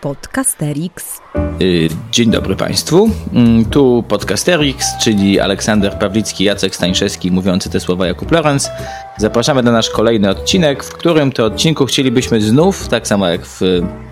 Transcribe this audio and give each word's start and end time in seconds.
Podcasterix. 0.00 1.20
Y, 1.62 1.88
dzień 2.12 2.30
dobry 2.30 2.56
Państwu. 2.56 3.10
Mm, 3.32 3.64
tu 3.64 4.04
Podcasterix, 4.08 4.86
czyli 5.02 5.40
Aleksander 5.40 5.98
Pawlicki, 5.98 6.44
Jacek 6.44 6.76
Stańszewski, 6.76 7.30
mówiący 7.30 7.70
te 7.70 7.80
słowa 7.80 8.06
Jakub 8.06 8.32
Lorenz. 8.32 8.70
Zapraszamy 9.18 9.62
na 9.62 9.72
nasz 9.72 9.90
kolejny 9.90 10.30
odcinek, 10.30 10.84
w 10.84 10.92
którym 10.92 11.32
to 11.32 11.44
odcinku 11.44 11.86
chcielibyśmy 11.86 12.40
znów, 12.40 12.88
tak 12.88 13.06
samo 13.06 13.28
jak 13.28 13.46
w 13.46 13.60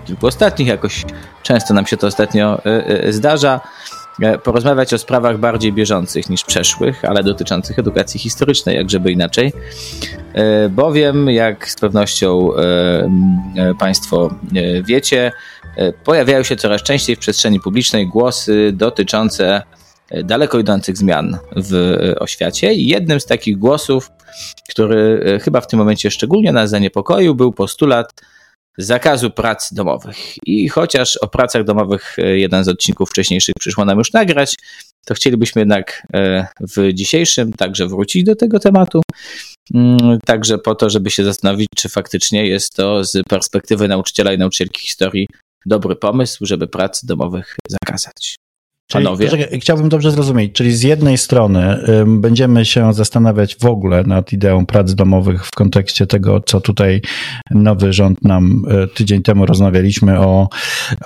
kilku 0.05 0.27
ostatnich, 0.27 0.67
jakoś 0.67 1.05
często 1.43 1.73
nam 1.73 1.85
się 1.85 1.97
to 1.97 2.07
ostatnio 2.07 2.61
y, 2.65 3.07
y, 3.07 3.13
zdarza, 3.13 3.61
porozmawiać 4.43 4.93
o 4.93 4.97
sprawach 4.97 5.37
bardziej 5.37 5.73
bieżących 5.73 6.29
niż 6.29 6.43
przeszłych, 6.43 7.05
ale 7.05 7.23
dotyczących 7.23 7.79
edukacji 7.79 8.19
historycznej, 8.19 8.75
jak 8.75 8.89
żeby 8.89 9.11
inaczej. 9.11 9.53
E, 10.33 10.69
bowiem, 10.69 11.29
jak 11.29 11.69
z 11.69 11.75
pewnością 11.75 12.55
e, 12.55 13.09
Państwo 13.79 14.29
wiecie, 14.83 15.31
E, 15.79 15.93
pojawiają 15.93 16.43
się 16.43 16.55
coraz 16.55 16.83
częściej 16.83 17.15
w 17.15 17.19
przestrzeni 17.19 17.59
publicznej 17.59 18.07
głosy 18.07 18.71
dotyczące 18.73 19.61
e, 20.09 20.23
daleko 20.23 20.59
idących 20.59 20.97
zmian 20.97 21.37
w 21.55 21.73
e, 21.73 22.19
oświacie. 22.19 22.73
I 22.73 22.87
jednym 22.87 23.19
z 23.19 23.25
takich 23.25 23.57
głosów, 23.57 24.11
który 24.69 25.39
chyba 25.43 25.61
w 25.61 25.67
tym 25.67 25.79
momencie 25.79 26.11
szczególnie 26.11 26.51
nas 26.51 26.69
zaniepokoił, 26.69 27.35
był 27.35 27.51
postulat 27.51 28.13
zakazu 28.79 29.31
prac 29.31 29.73
domowych. 29.73 30.17
I 30.45 30.69
chociaż 30.69 31.17
o 31.17 31.27
pracach 31.27 31.63
domowych 31.63 32.15
jeden 32.17 32.63
z 32.63 32.67
odcinków 32.67 33.09
wcześniejszych 33.09 33.55
przyszło 33.59 33.85
nam 33.85 33.97
już 33.97 34.13
nagrać, 34.13 34.55
to 35.05 35.13
chcielibyśmy 35.13 35.61
jednak 35.61 36.07
w 36.75 36.93
dzisiejszym 36.93 37.53
także 37.53 37.87
wrócić 37.87 38.23
do 38.23 38.35
tego 38.35 38.59
tematu. 38.59 39.01
Mm, 39.73 40.19
także 40.25 40.57
po 40.57 40.75
to, 40.75 40.89
żeby 40.89 41.11
się 41.11 41.23
zastanowić, 41.23 41.67
czy 41.75 41.89
faktycznie 41.89 42.47
jest 42.47 42.73
to 42.73 43.03
z 43.03 43.23
perspektywy 43.29 43.87
nauczyciela 43.87 44.33
i 44.33 44.37
nauczycielki 44.37 44.81
historii 44.87 45.27
dobry 45.65 45.95
pomysł, 45.95 46.45
żeby 46.45 46.67
prac 46.67 47.05
domowych 47.05 47.55
zakazać. 47.69 48.35
Czyli, 49.29 49.59
chciałbym 49.59 49.89
dobrze 49.89 50.11
zrozumieć, 50.11 50.53
czyli 50.53 50.75
z 50.75 50.83
jednej 50.83 51.17
strony 51.17 51.79
będziemy 52.07 52.65
się 52.65 52.93
zastanawiać 52.93 53.55
w 53.55 53.65
ogóle 53.65 54.03
nad 54.03 54.33
ideą 54.33 54.65
prac 54.65 54.93
domowych 54.93 55.45
w 55.45 55.51
kontekście 55.51 56.07
tego, 56.07 56.41
co 56.45 56.61
tutaj 56.61 57.01
nowy 57.51 57.93
rząd 57.93 58.23
nam 58.23 58.65
y, 58.83 58.87
tydzień 58.87 59.21
temu 59.21 59.45
rozmawialiśmy 59.45 60.19
o, 60.19 60.49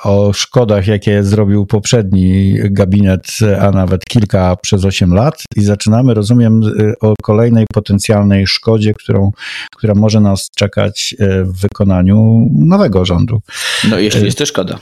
o 0.04 0.34
szkodach, 0.34 0.88
jakie 0.88 1.24
zrobił 1.24 1.66
poprzedni 1.66 2.56
gabinet, 2.64 3.28
a 3.62 3.72
nawet 3.72 4.06
kilka 4.06 4.56
przez 4.56 4.86
8 4.86 5.14
lat 5.14 5.44
i 5.56 5.64
zaczynamy, 5.64 6.14
rozumiem, 6.14 6.64
y, 6.64 6.94
o 7.00 7.14
kolejnej 7.24 7.66
potencjalnej 7.74 8.48
szkodzie, 8.48 8.94
którą, 8.94 9.32
która 9.76 9.96
może 9.96 10.20
nas 10.20 10.50
czekać 10.56 11.16
y, 11.20 11.44
w 11.44 11.62
wykonaniu 11.62 12.50
nowego 12.52 13.06
rządu. 13.06 13.42
No 13.90 14.00
jeśli 14.00 14.26
jest 14.26 14.38
to 14.38 14.46
szkoda. 14.46 14.80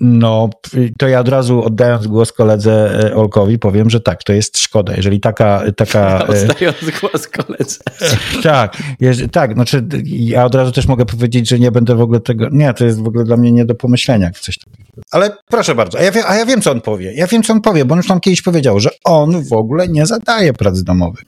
No, 0.00 0.50
to 0.98 1.08
ja 1.08 1.20
od 1.20 1.28
razu 1.28 1.62
oddając 1.64 2.06
głos 2.06 2.32
koledze 2.32 3.00
e, 3.04 3.14
Olkowi 3.14 3.58
powiem, 3.58 3.90
że 3.90 4.00
tak, 4.00 4.22
to 4.22 4.32
jest 4.32 4.58
szkoda. 4.58 4.94
Jeżeli 4.96 5.20
taka. 5.20 5.62
taka 5.76 6.18
e, 6.18 6.26
Oddając 6.26 6.76
głos 7.00 7.28
koledze. 7.28 7.76
Tak, 8.42 8.76
jeżeli, 9.00 9.28
tak, 9.28 9.54
znaczy 9.54 9.86
ja 10.04 10.44
od 10.44 10.54
razu 10.54 10.72
też 10.72 10.86
mogę 10.86 11.06
powiedzieć, 11.06 11.48
że 11.48 11.58
nie 11.58 11.70
będę 11.70 11.94
w 11.94 12.00
ogóle 12.00 12.20
tego. 12.20 12.48
Nie, 12.52 12.74
to 12.74 12.84
jest 12.84 13.02
w 13.02 13.06
ogóle 13.06 13.24
dla 13.24 13.36
mnie 13.36 13.52
nie 13.52 13.64
do 13.64 13.74
pomyślenia. 13.74 14.30
Coś 14.40 14.58
takiego. 14.58 15.02
Ale 15.10 15.36
proszę 15.48 15.74
bardzo, 15.74 15.98
a 15.98 16.02
ja, 16.02 16.12
wiem, 16.12 16.24
a 16.26 16.36
ja 16.36 16.46
wiem, 16.46 16.62
co 16.62 16.70
on 16.70 16.80
powie. 16.80 17.12
Ja 17.14 17.26
wiem, 17.26 17.42
co 17.42 17.52
on 17.52 17.60
powie, 17.60 17.84
bo 17.84 17.92
on 17.92 17.98
już 17.98 18.06
tam 18.06 18.20
kiedyś 18.20 18.42
powiedział, 18.42 18.80
że 18.80 18.90
on 19.04 19.44
w 19.44 19.52
ogóle 19.52 19.88
nie 19.88 20.06
zadaje 20.06 20.52
prac 20.52 20.82
domowych. 20.82 21.24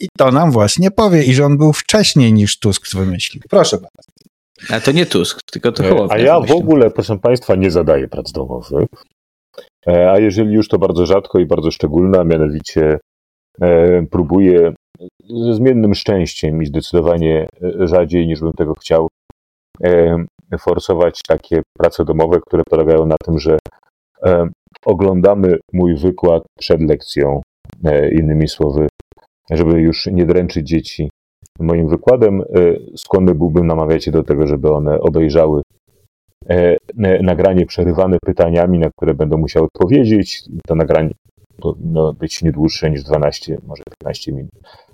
I 0.00 0.08
to 0.18 0.30
nam 0.30 0.50
właśnie 0.50 0.90
powie, 0.90 1.22
i 1.22 1.34
że 1.34 1.44
on 1.44 1.58
był 1.58 1.72
wcześniej 1.72 2.32
niż 2.32 2.58
Tusk 2.58 2.94
wymyślił. 2.94 3.42
Proszę 3.50 3.76
bardzo. 3.76 4.14
A 4.70 4.80
to 4.80 4.92
nie 4.92 5.06
Tusk, 5.06 5.40
tylko 5.52 5.72
to 5.72 5.82
Hołownia. 5.82 6.14
A 6.14 6.18
ja 6.18 6.40
w 6.40 6.50
ogóle, 6.50 6.90
proszę 6.90 7.18
Państwa, 7.18 7.54
nie 7.54 7.70
zadaję 7.70 8.08
prac 8.08 8.32
domowych. 8.32 8.88
E, 9.86 10.10
a 10.10 10.18
jeżeli 10.18 10.54
już 10.54 10.68
to 10.68 10.78
bardzo 10.78 11.06
rzadko 11.06 11.38
i 11.38 11.46
bardzo 11.46 11.70
szczególna, 11.70 12.24
mianowicie 12.24 12.98
e, 13.60 14.02
próbuję 14.10 14.74
ze 15.44 15.54
zmiennym 15.54 15.94
szczęściem 15.94 16.62
i 16.62 16.66
zdecydowanie 16.66 17.48
e, 17.62 17.88
rzadziej 17.88 18.26
niż 18.26 18.40
bym 18.40 18.52
tego 18.52 18.74
chciał 18.74 19.08
forsować 20.58 21.20
takie 21.28 21.62
prace 21.78 22.04
domowe, 22.04 22.40
które 22.46 22.62
polegają 22.70 23.06
na 23.06 23.16
tym, 23.24 23.38
że 23.38 23.58
oglądamy 24.84 25.58
mój 25.72 25.96
wykład 25.96 26.42
przed 26.58 26.80
lekcją, 26.80 27.42
innymi 28.12 28.48
słowy, 28.48 28.88
żeby 29.50 29.80
już 29.80 30.06
nie 30.06 30.26
dręczyć 30.26 30.68
dzieci 30.68 31.10
moim 31.60 31.88
wykładem. 31.88 32.40
E, 32.40 32.44
skłonny 32.96 33.34
byłbym 33.34 33.66
namawiać 33.66 34.06
je 34.06 34.12
do 34.12 34.22
tego, 34.22 34.46
żeby 34.46 34.72
one 34.72 35.00
obejrzały 35.00 35.62
e, 36.48 36.76
nagranie 37.22 37.66
przerywane 37.66 38.18
pytaniami, 38.24 38.78
na 38.78 38.90
które 38.90 39.14
będą 39.14 39.38
musiały 39.38 39.66
odpowiedzieć. 39.66 40.42
To 40.66 40.74
nagranie 40.74 41.10
powinno 41.60 42.12
być 42.12 42.42
nie 42.42 42.52
dłuższe 42.52 42.90
niż 42.90 43.02
12, 43.02 43.58
może 43.66 43.82
15 43.98 44.32
minut. 44.32 44.50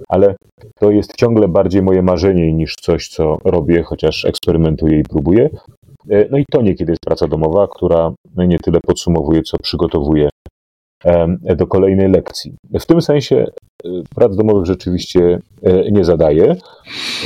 Ale 0.08 0.34
to 0.78 0.90
jest 0.90 1.16
ciągle 1.16 1.48
bardziej 1.48 1.82
moje 1.82 2.02
marzenie 2.02 2.52
niż 2.52 2.74
coś, 2.74 3.08
co 3.08 3.38
robię, 3.44 3.82
chociaż 3.82 4.24
eksperymentuję 4.24 4.98
i 4.98 5.02
próbuję. 5.02 5.50
E, 6.10 6.28
no 6.30 6.38
i 6.38 6.44
to 6.50 6.62
niekiedy 6.62 6.92
jest 6.92 7.04
praca 7.06 7.28
domowa, 7.28 7.68
która 7.68 8.12
nie 8.36 8.58
tyle 8.58 8.80
podsumowuje, 8.80 9.42
co 9.42 9.56
przygotowuje 9.62 10.28
do 11.56 11.66
kolejnej 11.66 12.08
lekcji. 12.08 12.54
W 12.80 12.86
tym 12.86 13.02
sensie 13.02 13.46
e, 13.84 13.88
prac 14.14 14.36
domowych 14.36 14.66
rzeczywiście 14.66 15.38
e, 15.62 15.90
nie 15.90 16.04
zadaję. 16.04 16.56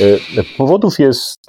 E, 0.01 0.43
powodów 0.57 0.99
jest 0.99 1.47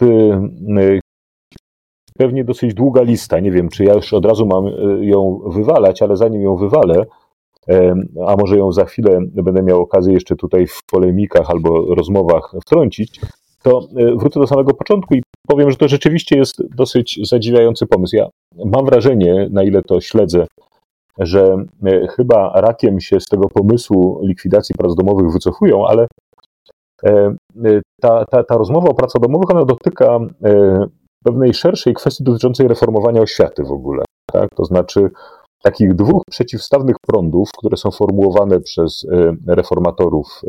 pewnie 2.19 2.45
dosyć 2.45 2.75
długa 2.75 3.03
lista. 3.03 3.41
Nie 3.41 3.51
wiem, 3.51 3.69
czy 3.69 3.85
ja 3.85 3.95
już 3.95 4.15
od 4.15 4.27
razu 4.27 4.47
mam 4.47 4.65
ją 5.01 5.41
wywalać, 5.47 6.03
ale 6.03 6.17
zanim 6.17 6.43
ją 6.43 6.57
wywalę, 6.57 7.05
a 8.27 8.37
może 8.37 8.57
ją 8.57 8.73
za 8.73 8.85
chwilę 8.85 9.21
będę 9.33 9.63
miał 9.63 9.83
okazję 9.83 10.13
jeszcze 10.13 10.37
tutaj 10.37 10.67
w 10.67 10.81
polemikach 10.91 11.51
albo 11.51 11.95
rozmowach 11.95 12.53
wtrącić, 12.63 13.21
to 13.63 13.89
wrócę 14.17 14.41
do 14.41 14.47
samego 14.47 14.75
początku 14.75 15.15
i 15.15 15.23
powiem, 15.49 15.71
że 15.71 15.77
to 15.77 15.89
rzeczywiście 15.89 16.39
jest 16.39 16.63
dosyć 16.77 17.21
zadziwiający 17.23 17.87
pomysł. 17.87 18.17
Ja 18.17 18.29
mam 18.65 18.87
wrażenie, 18.87 19.49
na 19.51 19.63
ile 19.63 19.83
to 19.83 20.01
śledzę 20.01 20.47
że 21.19 21.65
e, 21.85 22.09
chyba 22.09 22.53
rakiem 22.55 23.01
się 23.01 23.21
z 23.21 23.27
tego 23.27 23.49
pomysłu 23.49 24.21
likwidacji 24.23 24.75
prac 24.75 24.95
domowych 24.95 25.33
wycofują, 25.33 25.87
ale 25.87 26.07
e, 27.05 27.11
e, 27.65 27.81
ta, 28.01 28.25
ta, 28.25 28.45
ta 28.45 28.57
rozmowa 28.57 28.89
o 28.89 28.95
pracach 28.95 29.23
domowych, 29.23 29.51
ona 29.51 29.65
dotyka 29.65 30.19
pewnej 31.25 31.55
szerszej 31.55 31.95
kwestii 31.95 32.25
dotyczącej 32.25 32.69
reformowania 32.69 33.21
oświaty 33.21 33.65
w 33.65 33.73
ogóle. 33.73 34.03
Tak? 34.33 34.55
To 34.55 34.65
znaczy 34.65 35.11
takich 35.63 35.95
dwóch 35.95 36.23
przeciwstawnych 36.31 36.97
prądów, 37.07 37.49
które 37.59 37.77
są 37.77 37.91
formułowane 37.91 38.61
przez 38.61 39.07
reformatorów 39.47 40.43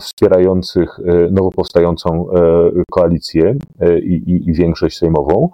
wspierających 0.00 1.00
nowo 1.30 1.50
powstającą 1.50 2.26
koalicję 2.90 3.56
i, 4.02 4.14
i, 4.14 4.50
i 4.50 4.52
większość 4.52 4.98
sejmową, 4.98 5.48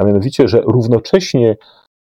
a 0.00 0.04
mianowicie, 0.04 0.48
że 0.48 0.60
równocześnie 0.60 1.56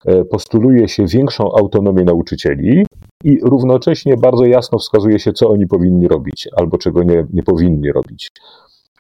E, 0.06 0.25
postuluje 0.25 0.88
się 0.88 1.06
większą 1.06 1.44
autonomię 1.44 2.04
nauczycieli 2.04 2.86
i 3.25 3.41
równocześnie 3.42 4.16
bardzo 4.16 4.44
jasno 4.44 4.78
wskazuje 4.78 5.19
się, 5.19 5.32
co 5.32 5.50
oni 5.50 5.66
powinni 5.66 6.09
robić 6.09 6.48
albo 6.56 6.78
czego 6.78 7.03
nie, 7.03 7.26
nie 7.32 7.42
powinni 7.42 7.92
robić. 7.92 8.31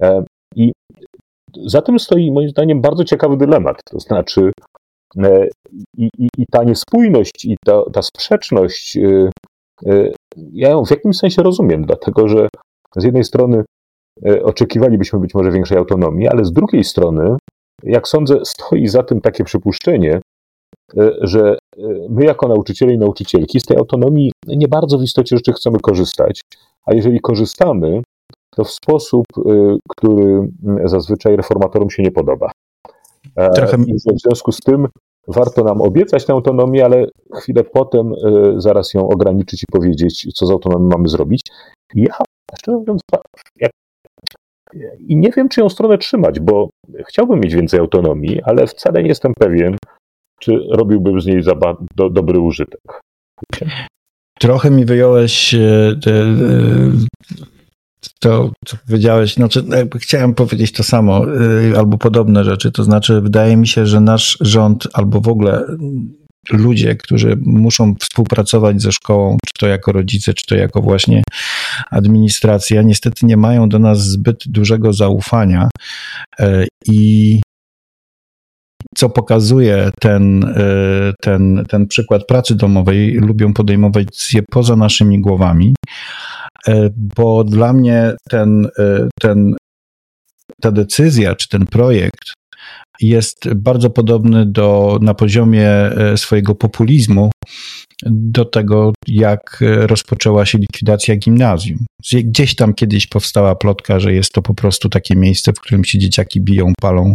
E, 0.00 0.24
I 0.56 0.72
za 1.66 1.82
tym 1.82 1.98
stoi 1.98 2.30
moim 2.30 2.48
zdaniem 2.48 2.80
bardzo 2.80 3.04
ciekawy 3.04 3.36
dylemat. 3.36 3.76
To 3.90 4.00
znaczy, 4.00 4.52
e, 5.18 5.46
i, 5.96 6.08
i, 6.18 6.28
i 6.38 6.44
ta 6.50 6.64
niespójność, 6.64 7.44
i 7.44 7.56
ta, 7.64 7.82
ta 7.92 8.02
sprzeczność, 8.02 8.98
ja 10.52 10.68
ją 10.68 10.84
w 10.84 10.90
jakimś 10.90 11.16
sensie 11.16 11.42
rozumiem, 11.42 11.86
dlatego 11.86 12.28
że 12.28 12.48
z 12.96 13.04
jednej 13.04 13.24
strony 13.24 13.64
oczekiwalibyśmy 14.42 15.18
być 15.18 15.34
może 15.34 15.50
większej 15.50 15.78
autonomii, 15.78 16.28
ale 16.28 16.44
z 16.44 16.52
drugiej 16.52 16.84
strony, 16.84 17.36
jak 17.82 18.08
sądzę, 18.08 18.40
stoi 18.44 18.86
za 18.86 19.02
tym 19.02 19.20
takie 19.20 19.44
przypuszczenie, 19.44 20.20
E, 20.96 21.10
że 21.20 21.52
e, 21.52 21.58
my 22.08 22.24
jako 22.24 22.48
nauczyciele 22.48 22.92
i 22.92 22.98
nauczycielki 22.98 23.60
z 23.60 23.64
tej 23.64 23.76
autonomii 23.76 24.32
nie 24.46 24.68
bardzo 24.68 24.98
w 24.98 25.02
istocie 25.02 25.36
rzeczy 25.36 25.52
chcemy 25.52 25.78
korzystać, 25.82 26.40
a 26.86 26.94
jeżeli 26.94 27.20
korzystamy, 27.20 28.02
to 28.56 28.64
w 28.64 28.70
sposób, 28.70 29.26
e, 29.38 29.76
który 29.88 30.48
zazwyczaj 30.84 31.36
reformatorom 31.36 31.90
się 31.90 32.02
nie 32.02 32.10
podoba. 32.10 32.50
Trochę... 33.54 33.76
I 33.86 33.94
w 33.94 34.20
związku 34.20 34.52
z 34.52 34.60
tym 34.60 34.88
warto 35.28 35.64
nam 35.64 35.80
obiecać 35.80 36.26
tę 36.26 36.32
autonomię, 36.32 36.84
ale 36.84 37.06
chwilę 37.34 37.64
potem 37.64 38.12
zaraz 38.56 38.94
ją 38.94 39.08
ograniczyć 39.08 39.62
i 39.62 39.66
powiedzieć, 39.72 40.26
co 40.34 40.46
z 40.46 40.50
autonomią 40.50 40.88
mamy 40.88 41.08
zrobić. 41.08 41.42
Ja, 41.94 42.14
szczerze 42.58 42.78
mówiąc, 42.78 43.00
jak 43.56 43.70
i 44.98 45.16
nie 45.16 45.30
wiem, 45.30 45.48
czy 45.48 45.60
ją 45.60 45.68
stronę 45.68 45.98
trzymać, 45.98 46.40
bo 46.40 46.70
chciałbym 47.08 47.40
mieć 47.40 47.54
więcej 47.54 47.80
autonomii, 47.80 48.42
ale 48.42 48.66
wcale 48.66 49.02
nie 49.02 49.08
jestem 49.08 49.34
pewien, 49.38 49.76
czy 50.40 50.58
robiłbym 50.70 51.20
z 51.20 51.26
niej 51.26 51.42
do, 51.96 52.10
dobry 52.10 52.40
użytek. 52.40 52.80
Trochę 54.38 54.70
mi 54.70 54.84
wyjąłeś 54.84 55.54
e, 55.54 55.94
to, 58.20 58.50
co 58.66 58.76
powiedziałeś, 58.86 59.34
znaczy 59.34 59.64
chciałem 60.00 60.34
powiedzieć 60.34 60.72
to 60.72 60.82
samo 60.82 61.26
y, 61.26 61.78
albo 61.78 61.98
podobne 61.98 62.44
rzeczy, 62.44 62.72
to 62.72 62.84
znaczy 62.84 63.20
wydaje 63.20 63.56
mi 63.56 63.66
się, 63.66 63.86
że 63.86 64.00
nasz 64.00 64.38
rząd 64.40 64.88
albo 64.92 65.20
w 65.20 65.28
ogóle 65.28 65.64
ludzie, 66.50 66.96
którzy 66.96 67.38
muszą 67.42 67.94
współpracować 68.00 68.82
ze 68.82 68.92
szkołą, 68.92 69.36
czy 69.46 69.52
to 69.58 69.66
jako 69.66 69.92
rodzice, 69.92 70.34
czy 70.34 70.46
to 70.46 70.54
jako 70.54 70.82
właśnie 70.82 71.22
administracja, 71.90 72.82
niestety 72.82 73.26
nie 73.26 73.36
mają 73.36 73.68
do 73.68 73.78
nas 73.78 73.98
zbyt 73.98 74.38
dużego 74.46 74.92
zaufania 74.92 75.68
e, 76.38 76.66
i 76.86 77.40
co 78.96 79.10
pokazuje 79.10 79.90
ten, 80.00 80.44
e, 80.44 81.12
ten, 81.22 81.64
ten 81.68 81.86
przykład 81.86 82.26
pracy 82.26 82.54
domowej, 82.54 83.12
lubią 83.12 83.52
podejmować 83.52 84.34
je 84.34 84.42
poza 84.50 84.76
naszymi 84.76 85.20
głowami, 85.20 85.74
e, 86.68 86.90
bo 86.96 87.44
dla 87.44 87.72
mnie 87.72 88.12
ten, 88.30 88.68
ten, 89.20 89.54
ta 90.60 90.72
decyzja, 90.72 91.34
czy 91.34 91.48
ten 91.48 91.66
projekt 91.66 92.32
jest 93.00 93.54
bardzo 93.54 93.90
podobny 93.90 94.46
do, 94.46 94.98
na 95.02 95.14
poziomie 95.14 95.68
e, 95.70 96.16
swojego 96.16 96.54
populizmu 96.54 97.30
do 98.06 98.44
tego, 98.44 98.92
jak 99.08 99.60
rozpoczęła 99.62 100.46
się 100.46 100.58
likwidacja 100.58 101.16
gimnazjum. 101.16 101.78
Gdzieś 102.12 102.54
tam 102.54 102.74
kiedyś 102.74 103.06
powstała 103.06 103.54
plotka, 103.54 104.00
że 104.00 104.14
jest 104.14 104.32
to 104.32 104.42
po 104.42 104.54
prostu 104.54 104.88
takie 104.88 105.16
miejsce, 105.16 105.52
w 105.52 105.60
którym 105.60 105.84
się 105.84 105.98
dzieciaki 105.98 106.40
biją, 106.40 106.72
palą 106.80 107.14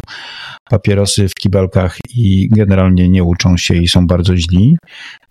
papierosy 0.69 1.27
w 1.29 1.33
kibelkach 1.33 1.97
i 2.15 2.49
generalnie 2.51 3.09
nie 3.09 3.23
uczą 3.23 3.57
się 3.57 3.75
i 3.75 3.87
są 3.87 4.07
bardzo 4.07 4.37
źli. 4.37 4.75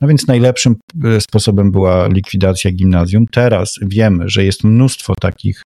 No 0.01 0.09
więc 0.09 0.27
najlepszym 0.27 0.77
e, 1.05 1.21
sposobem 1.21 1.73
była 1.73 2.09
likwidacja 2.09 2.71
gimnazjum. 2.71 3.27
Teraz 3.33 3.79
wiemy, 3.83 4.29
że 4.29 4.45
jest 4.45 4.65
mnóstwo 4.65 5.15
takich 5.21 5.63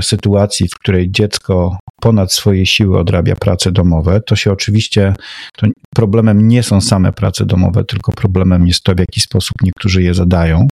sytuacji, 0.00 0.68
w 0.68 0.74
której 0.74 1.10
dziecko 1.10 1.78
ponad 2.00 2.32
swoje 2.32 2.66
siły 2.66 2.98
odrabia 2.98 3.36
prace 3.36 3.72
domowe, 3.72 4.20
to 4.20 4.36
się 4.36 4.52
oczywiście, 4.52 5.14
to 5.56 5.66
problemem 5.94 6.48
nie 6.48 6.62
są 6.62 6.80
same 6.80 7.12
prace 7.12 7.46
domowe, 7.46 7.84
tylko 7.84 8.12
problemem 8.12 8.66
jest 8.66 8.82
to, 8.82 8.94
w 8.94 8.98
jaki 8.98 9.20
sposób 9.20 9.54
niektórzy 9.62 10.02
je 10.02 10.14
zadają, 10.14 10.68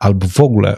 albo 0.00 0.26
w 0.26 0.40
ogóle 0.40 0.76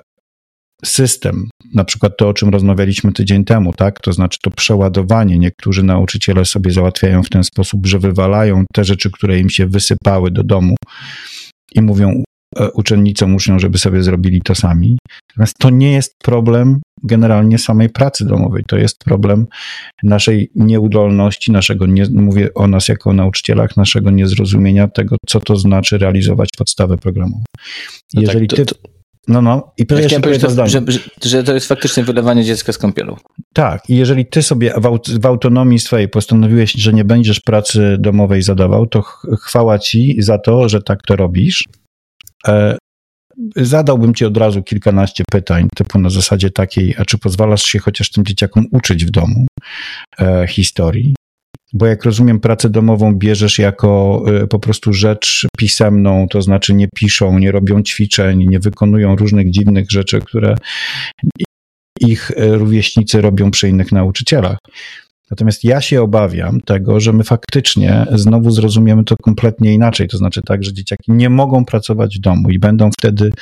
system, 0.84 1.48
na 1.74 1.84
przykład 1.84 2.12
to, 2.18 2.28
o 2.28 2.34
czym 2.34 2.48
rozmawialiśmy 2.48 3.12
tydzień 3.12 3.44
temu, 3.44 3.72
tak? 3.72 4.00
To 4.00 4.12
znaczy 4.12 4.38
to 4.42 4.50
przeładowanie. 4.50 5.38
Niektórzy 5.38 5.82
nauczyciele 5.82 6.44
sobie 6.44 6.70
załatwiają 6.70 7.22
w 7.22 7.28
ten 7.28 7.44
sposób, 7.44 7.86
że 7.86 7.98
wywalają 7.98 8.64
te 8.74 8.84
rzeczy, 8.84 9.10
które 9.10 9.38
im 9.38 9.50
się 9.50 9.66
wysypały 9.66 10.30
do 10.30 10.44
domu 10.44 10.74
i 11.74 11.82
mówią, 11.82 12.22
E, 12.22 12.23
uczennicom, 12.74 13.34
uczniom, 13.34 13.58
żeby 13.58 13.78
sobie 13.78 14.02
zrobili 14.02 14.42
to 14.42 14.54
sami. 14.54 14.98
Natomiast 15.28 15.54
to 15.58 15.70
nie 15.70 15.92
jest 15.92 16.14
problem 16.22 16.80
generalnie 17.02 17.58
samej 17.58 17.88
pracy 17.88 18.24
domowej, 18.26 18.64
to 18.66 18.76
jest 18.76 19.04
problem 19.04 19.46
naszej 20.02 20.50
nieudolności, 20.54 21.52
naszego, 21.52 21.86
nie, 21.86 22.06
mówię 22.14 22.54
o 22.54 22.66
nas 22.66 22.88
jako 22.88 23.10
o 23.10 23.12
nauczycielach, 23.12 23.76
naszego 23.76 24.10
niezrozumienia 24.10 24.88
tego, 24.88 25.16
co 25.26 25.40
to 25.40 25.56
znaczy 25.56 25.98
realizować 25.98 26.48
podstawę 26.58 26.96
programową. 26.96 27.44
No 28.14 28.22
tak, 28.22 28.22
Jeżeli 28.22 28.48
tak, 28.48 28.58
to, 28.58 28.64
ty... 28.64 28.74
No, 29.28 29.42
no. 29.42 29.72
I 29.78 29.86
ja 29.90 30.06
chciałem 30.06 30.22
powiedzieć, 30.22 30.42
to, 30.42 30.66
że, 30.66 30.82
że, 30.86 30.98
że, 31.24 31.44
to 31.44 31.54
jest 31.54 31.68
faktycznie 31.68 32.04
wylewanie 32.04 32.44
dziecka 32.44 32.72
z 32.72 32.78
kąpielą. 32.78 33.16
Tak. 33.52 33.90
I 33.90 33.96
jeżeli 33.96 34.26
ty 34.26 34.42
sobie 34.42 34.74
w, 34.76 34.86
aut 34.86 35.10
w, 35.10 35.26
autonomii 35.26 35.78
swojej 35.78 36.08
postanowiłeś, 36.08 36.72
że 36.72 36.92
nie 36.92 37.04
będziesz 37.04 37.40
pracy 37.40 37.96
domowej 37.98 38.42
zadawał, 38.42 38.86
to 38.86 39.02
chwała 39.42 39.78
ci 39.78 40.16
za 40.18 40.38
to, 40.38 40.68
że 40.68 40.82
tak 40.82 41.02
to 41.02 41.16
robisz. 41.16 41.64
E, 42.48 42.76
zadałbym 43.56 44.14
ci 44.14 44.24
od 44.24 44.36
razu 44.36 44.62
kilkanaście 44.62 45.24
pytań, 45.30 45.68
typu 45.76 45.98
na 45.98 46.10
zasadzie 46.10 46.50
takiej, 46.50 46.94
a 46.98 47.04
czy 47.04 47.18
pozwalasz 47.18 47.62
się 47.62 47.78
chociaż 47.78 48.10
tym 48.10 48.24
dzieciakom 48.24 48.66
uczyć 48.72 49.04
w 49.04 49.10
domu 49.10 49.46
e, 50.20 50.46
historii? 50.48 51.14
Bo 51.72 51.86
jak 51.86 52.04
rozumiem, 52.04 52.40
pracę 52.40 52.70
domową 52.70 53.14
bierzesz 53.14 53.58
jako 53.58 54.22
e, 54.26 54.46
po 54.46 54.58
prostu 54.58 54.92
rzecz 54.92 55.46
pisemną, 55.58 56.26
to 56.30 56.42
znaczy 56.42 56.74
nie 56.74 56.88
piszą, 56.94 57.38
nie 57.38 57.52
robią 57.52 57.82
ćwiczeń, 57.82 58.46
nie 58.48 58.58
wykonują 58.58 59.16
różnych 59.16 59.50
dziwnych 59.50 59.90
rzeczy, 59.90 60.20
które 60.20 60.54
ich 62.00 62.30
rówieśnicy 62.36 63.20
robią 63.20 63.50
przy 63.50 63.68
innych 63.68 63.92
nauczycielach. 63.92 64.58
Natomiast 65.30 65.64
ja 65.64 65.80
się 65.80 66.02
obawiam 66.02 66.60
tego, 66.60 67.00
że 67.00 67.12
my 67.12 67.24
faktycznie 67.24 68.06
znowu 68.12 68.50
zrozumiemy 68.50 69.04
to 69.04 69.16
kompletnie 69.16 69.74
inaczej. 69.74 70.08
To 70.08 70.16
znaczy 70.16 70.42
tak, 70.42 70.64
że 70.64 70.72
dzieciaki 70.72 71.12
nie 71.12 71.30
mogą 71.30 71.64
pracować 71.64 72.18
w 72.18 72.20
domu 72.20 72.50
i 72.50 72.58
będą 72.58 72.90
wtedy 72.98 73.32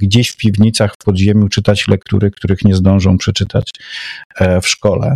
gdzieś 0.00 0.28
w 0.28 0.36
piwnicach, 0.36 0.94
w 0.94 1.04
podziemiu 1.04 1.48
czytać 1.48 1.88
lektury, 1.88 2.30
których 2.30 2.64
nie 2.64 2.74
zdążą 2.74 3.18
przeczytać 3.18 3.70
e, 4.36 4.60
w 4.60 4.68
szkole. 4.68 5.14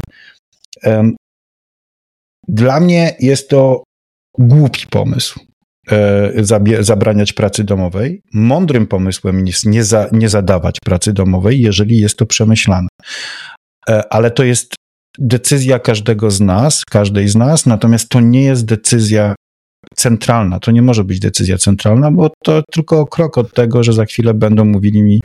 Dla 2.48 2.80
mnie 2.80 3.16
jest 3.20 3.48
to 3.48 3.84
głupi 4.38 4.86
pomysł 4.90 5.40
e, 5.90 6.32
zabraniać 6.80 7.32
pracy 7.32 7.64
domowej. 7.64 8.22
Mądrym 8.32 8.86
pomysłem 8.86 9.46
jest 9.46 9.66
nie, 9.66 9.84
za, 9.84 10.08
nie 10.12 10.28
zadawać 10.28 10.78
pracy 10.84 11.12
domowej, 11.12 11.60
jeżeli 11.60 11.98
jest 11.98 12.18
to 12.18 12.26
przemyślane. 12.26 12.88
E, 13.88 14.12
ale 14.12 14.30
to 14.30 14.44
jest 14.44 14.74
decyzja 15.18 15.78
każdego 15.78 16.30
z 16.30 16.40
nas, 16.40 16.84
każdej 16.84 17.28
z 17.28 17.36
nas, 17.36 17.66
natomiast 17.66 18.08
to 18.08 18.20
nie 18.20 18.42
jest 18.42 18.64
decyzja 18.64 19.34
centralna. 19.96 20.60
To 20.60 20.70
nie 20.70 20.82
może 20.82 21.04
być 21.04 21.20
decyzja 21.20 21.58
centralna, 21.58 22.10
bo 22.10 22.30
to 22.44 22.62
tylko 22.72 23.06
krok 23.06 23.38
od 23.38 23.54
tego, 23.54 23.82
że 23.82 23.92
za 23.92 24.04
chwilę 24.04 24.34
będą 24.34 24.64
mówili 24.64 25.02
mi, 25.02 25.20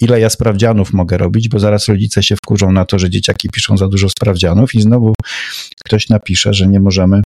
ile 0.00 0.20
ja 0.20 0.30
sprawdzianów 0.30 0.92
mogę 0.92 1.18
robić, 1.18 1.48
bo 1.48 1.58
zaraz 1.58 1.88
rodzice 1.88 2.22
się 2.22 2.36
wkurzą 2.36 2.72
na 2.72 2.84
to, 2.84 2.98
że 2.98 3.10
dzieciaki 3.10 3.48
piszą 3.48 3.76
za 3.76 3.88
dużo 3.88 4.08
sprawdzianów 4.08 4.74
i 4.74 4.80
znowu 4.82 5.14
ktoś 5.84 6.08
napisze, 6.08 6.54
że 6.54 6.66
nie 6.66 6.80
możemy 6.80 7.22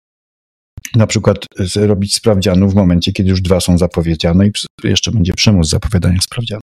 na 0.95 1.07
przykład 1.07 1.37
robić 1.77 2.15
sprawdzianów 2.15 2.73
w 2.73 2.77
momencie, 2.77 3.13
kiedy 3.13 3.31
już 3.31 3.41
dwa 3.41 3.61
są 3.61 3.79
zapowiedziane 3.79 4.47
i 4.47 4.51
jeszcze 4.85 5.11
będzie 5.11 5.33
przymus 5.33 5.69
zapowiadania 5.69 6.21
sprawdzianów. 6.21 6.63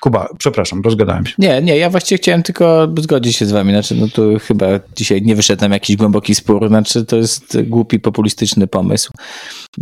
Kuba, 0.00 0.28
przepraszam, 0.38 0.82
rozgadałem 0.82 1.26
się. 1.26 1.34
Nie, 1.38 1.62
nie, 1.62 1.76
ja 1.76 1.90
właściwie 1.90 2.18
chciałem 2.18 2.42
tylko 2.42 2.88
zgodzić 2.98 3.36
się 3.36 3.46
z 3.46 3.52
wami. 3.52 3.72
Znaczy, 3.72 3.94
no 3.94 4.08
tu 4.08 4.38
chyba 4.38 4.66
dzisiaj 4.96 5.22
nie 5.22 5.34
wyszedł 5.34 5.62
nam 5.62 5.72
jakiś 5.72 5.96
głęboki 5.96 6.34
spór. 6.34 6.68
Znaczy, 6.68 7.04
to 7.04 7.16
jest 7.16 7.62
głupi, 7.62 8.00
populistyczny 8.00 8.66
pomysł. 8.66 9.12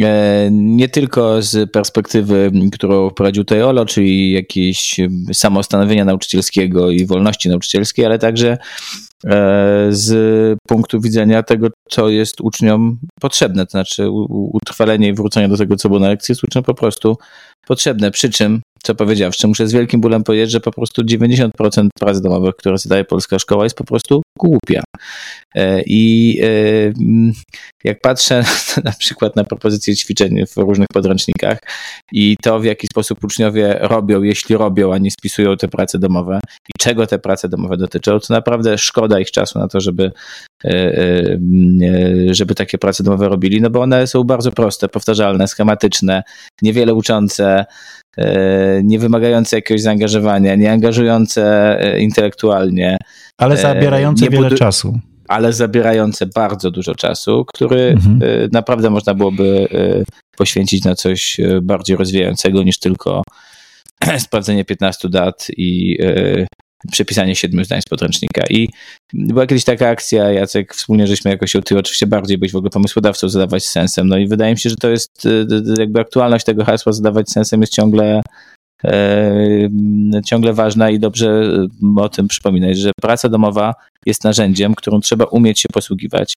E, 0.00 0.48
nie 0.52 0.88
tylko 0.88 1.42
z 1.42 1.70
perspektywy, 1.72 2.52
którą 2.72 3.10
wprowadził 3.10 3.44
tutaj 3.44 3.62
Olo, 3.62 3.86
czyli 3.86 4.32
jakieś 4.32 4.96
samostanowienia 5.32 6.04
nauczycielskiego 6.04 6.90
i 6.90 7.06
wolności 7.06 7.48
nauczycielskiej, 7.48 8.04
ale 8.04 8.18
także 8.18 8.58
e, 9.24 9.86
z 9.90 10.58
punktu 10.68 11.00
widzenia 11.00 11.42
tego, 11.42 11.68
co 11.90 12.08
jest 12.08 12.40
uczniom 12.40 12.98
potrzebne. 13.20 13.66
To 13.66 13.70
znaczy 13.70 14.10
utrwalenie 14.52 15.08
i 15.08 15.14
wrócenie 15.14 15.48
do 15.48 15.56
tego, 15.56 15.76
co 15.76 15.88
było 15.88 16.00
na 16.00 16.08
lekcji 16.08 16.32
jest 16.32 16.44
uczniom 16.44 16.64
po 16.64 16.74
prostu 16.74 17.18
potrzebne. 17.66 18.10
Przy 18.10 18.30
czym 18.30 18.60
co 18.88 18.94
powiedziawszy, 18.94 19.48
muszę 19.48 19.68
z 19.68 19.72
wielkim 19.72 20.00
bólem 20.00 20.24
powiedzieć, 20.24 20.50
że 20.50 20.60
po 20.60 20.72
prostu 20.72 21.02
90% 21.02 21.88
prac 21.98 22.20
domowych, 22.20 22.56
które 22.56 22.78
zadaje 22.78 23.04
polska 23.04 23.38
szkoła, 23.38 23.64
jest 23.64 23.76
po 23.76 23.84
prostu 23.84 24.22
głupia. 24.38 24.82
E, 25.54 25.82
I 25.86 26.40
e, 26.42 26.48
jak 27.84 28.00
patrzę 28.00 28.44
na 28.84 28.92
przykład 28.92 29.36
na 29.36 29.44
propozycje 29.44 29.96
ćwiczeń 29.96 30.46
w 30.46 30.56
różnych 30.56 30.88
podręcznikach 30.92 31.58
i 32.12 32.36
to, 32.42 32.60
w 32.60 32.64
jaki 32.64 32.86
sposób 32.86 33.24
uczniowie 33.24 33.78
robią, 33.80 34.22
jeśli 34.22 34.56
robią, 34.56 34.92
a 34.92 34.98
nie 34.98 35.10
spisują 35.10 35.56
te 35.56 35.68
prace 35.68 35.98
domowe 35.98 36.40
i 36.44 36.72
czego 36.78 37.06
te 37.06 37.18
prace 37.18 37.48
domowe 37.48 37.76
dotyczą, 37.76 38.20
to 38.20 38.34
naprawdę 38.34 38.78
szkoda 38.78 39.20
ich 39.20 39.30
czasu 39.30 39.58
na 39.58 39.68
to, 39.68 39.80
żeby, 39.80 40.12
e, 40.64 41.38
żeby 42.30 42.54
takie 42.54 42.78
prace 42.78 43.04
domowe 43.04 43.28
robili, 43.28 43.60
no 43.60 43.70
bo 43.70 43.80
one 43.80 44.06
są 44.06 44.24
bardzo 44.24 44.52
proste, 44.52 44.88
powtarzalne, 44.88 45.48
schematyczne, 45.48 46.22
niewiele 46.62 46.94
uczące, 46.94 47.66
nie 48.84 48.98
wymagające 48.98 49.56
jakiegoś 49.56 49.82
zaangażowania, 49.82 50.54
nie 50.54 50.72
angażujące 50.72 51.76
e, 51.80 52.00
intelektualnie. 52.00 52.96
Ale 53.38 53.54
e, 53.54 53.58
zabierające 53.58 54.30
wiele 54.30 54.50
czasu. 54.50 54.98
Ale 55.28 55.52
zabierające 55.52 56.26
bardzo 56.26 56.70
dużo 56.70 56.94
czasu, 56.94 57.44
który 57.44 57.80
mhm. 57.80 58.20
naprawdę 58.52 58.90
można 58.90 59.14
byłoby 59.14 59.68
poświęcić 60.36 60.84
na 60.84 60.94
coś 60.94 61.40
bardziej 61.62 61.96
rozwijającego 61.96 62.62
niż 62.62 62.78
tylko 62.78 63.22
sprawdzenie 64.18 64.64
15 64.64 65.08
dat 65.08 65.46
i 65.56 65.98
przepisanie 66.92 67.36
siedmiu 67.36 67.64
zdań 67.64 67.82
z 67.82 67.88
podręcznika. 67.88 68.44
I 68.50 68.68
była 69.12 69.46
kiedyś 69.46 69.64
taka 69.64 69.88
akcja, 69.88 70.32
Jacek, 70.32 70.74
wspólnie 70.74 71.06
żeśmy 71.06 71.30
jakoś 71.30 71.52
się 71.52 71.62
ty 71.62 71.78
oczywiście 71.78 72.06
bardziej 72.06 72.38
być 72.38 72.52
w 72.52 72.56
ogóle 72.56 72.70
pomysłodawcą, 72.70 73.28
zadawać 73.28 73.66
sensem. 73.66 74.08
No 74.08 74.16
i 74.16 74.28
wydaje 74.28 74.52
mi 74.52 74.58
się, 74.58 74.70
że 74.70 74.76
to 74.76 74.90
jest 74.90 75.26
e, 75.26 75.80
jakby 75.80 76.00
aktualność 76.00 76.44
tego 76.44 76.64
hasła 76.64 76.92
zadawać 76.92 77.30
sensem 77.30 77.60
jest 77.60 77.72
ciągle 77.72 78.22
e, 78.84 79.68
ciągle 80.24 80.52
ważna 80.52 80.90
i 80.90 80.98
dobrze 80.98 81.42
o 81.96 82.08
tym 82.08 82.28
przypominać, 82.28 82.78
że 82.78 82.92
praca 83.00 83.28
domowa 83.28 83.74
jest 84.06 84.24
narzędziem, 84.24 84.74
którym 84.74 85.00
trzeba 85.00 85.24
umieć 85.24 85.60
się 85.60 85.68
posługiwać, 85.72 86.32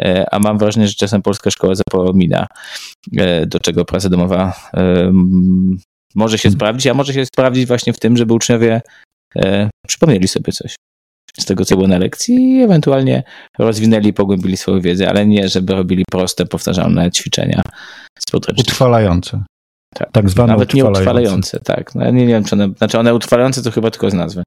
e, 0.00 0.34
a 0.34 0.38
mam 0.38 0.58
wrażenie, 0.58 0.88
że 0.88 0.94
czasem 0.94 1.22
polska 1.22 1.50
szkoła 1.50 1.74
zapomina, 1.74 2.46
do 3.46 3.60
czego 3.60 3.84
praca 3.84 4.08
domowa 4.08 4.70
może 6.16 6.38
się 6.38 6.50
sprawdzić, 6.50 6.86
a 6.86 6.94
może 6.94 7.12
się 7.12 7.26
sprawdzić 7.26 7.66
właśnie 7.66 7.92
w 7.92 7.98
tym, 7.98 8.16
żeby 8.16 8.34
uczniowie 8.34 8.74
e, 8.74 8.80
przypomnieli 9.86 10.28
sobie 10.28 10.52
coś 10.52 10.76
z 11.38 11.44
tego, 11.44 11.64
co 11.64 11.76
było 11.76 11.88
na 11.88 11.98
lekcji 11.98 12.56
i 12.56 12.62
ewentualnie 12.62 13.22
rozwinęli, 13.58 14.12
pogłębili 14.12 14.56
swoją 14.56 14.80
wiedzę, 14.80 15.08
ale 15.08 15.26
nie, 15.26 15.48
żeby 15.48 15.74
robili 15.74 16.04
proste, 16.10 16.46
powtarzalne 16.46 17.10
ćwiczenia 17.10 17.62
z 18.18 18.30
podręcznika. 18.30 18.70
Utrwalające. 18.70 19.44
Tak. 19.94 20.12
tak 20.12 20.30
zwane 20.30 20.52
Nawet 20.52 20.68
utrwalające. 20.68 21.00
nie 21.00 21.04
utrwalające, 21.04 21.60
tak. 21.60 21.94
No, 21.94 22.04
nie, 22.04 22.12
nie 22.12 22.26
wiem, 22.26 22.44
czy 22.44 22.54
one, 22.54 22.68
znaczy 22.78 22.98
one 22.98 23.14
utrwalające 23.14 23.62
to 23.62 23.70
chyba 23.70 23.90
tylko 23.90 24.10
z 24.10 24.14
nazwy. 24.14 24.42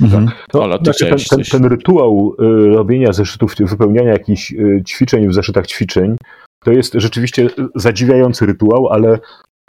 Mhm. 0.00 0.30
To, 0.50 0.78
znaczy 0.82 1.06
ten, 1.06 1.18
ten, 1.30 1.44
ten, 1.44 1.64
rytuał 1.64 2.36
y, 2.40 2.68
robienia 2.68 3.12
zeszytów, 3.12 3.54
wypełniania 3.60 4.12
jakichś 4.12 4.52
y, 4.52 4.82
ćwiczeń 4.86 5.28
w 5.28 5.34
zeszytach 5.34 5.66
ćwiczeń, 5.66 6.16
to 6.64 6.72
jest 6.72 6.92
rzeczywiście 6.94 7.50
zadziwiający 7.74 8.46
rytuał, 8.46 8.88
ale 8.88 9.18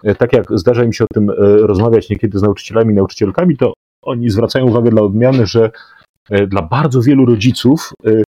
y, 0.06 0.16
tak 0.16 0.34
jak 0.34 0.46
zdarza 0.52 0.86
mi 0.86 0.96
się 0.96 1.04
o 1.04 1.08
tym 1.14 1.30
y, 1.30 1.34
rozmawiać 1.68 2.10
niekiedy 2.10 2.40
z 2.40 2.42
nauczycielami, 2.42 2.94
nauczycielkami, 2.94 3.58
to 3.58 3.74
oni 4.08 4.30
zwracają 4.30 4.66
uwagę 4.66 4.90
dla 4.90 5.02
odmiany, 5.02 5.46
że 5.46 5.72
y, 6.32 6.48
dla 6.48 6.62
bardzo 6.62 7.02
wielu 7.02 7.26
rodziców 7.26 7.94
y, 8.08 8.24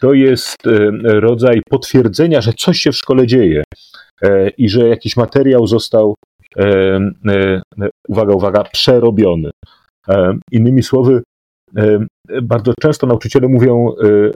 to 0.00 0.12
jest 0.12 0.56
rodzaj 1.04 1.62
potwierdzenia, 1.70 2.40
że 2.40 2.52
coś 2.52 2.78
się 2.78 2.92
w 2.92 2.96
szkole 2.96 3.26
dzieje 3.26 3.62
i 4.58 4.68
że 4.68 4.88
jakiś 4.88 5.16
materiał 5.16 5.66
został, 5.66 6.14
uwaga, 8.08 8.34
uwaga, 8.34 8.64
przerobiony. 8.64 9.50
Innymi 10.52 10.82
słowy, 10.82 11.22
bardzo 12.42 12.72
często 12.80 13.06
nauczyciele 13.06 13.48
mówią, 13.48 13.88
e, 13.88 14.30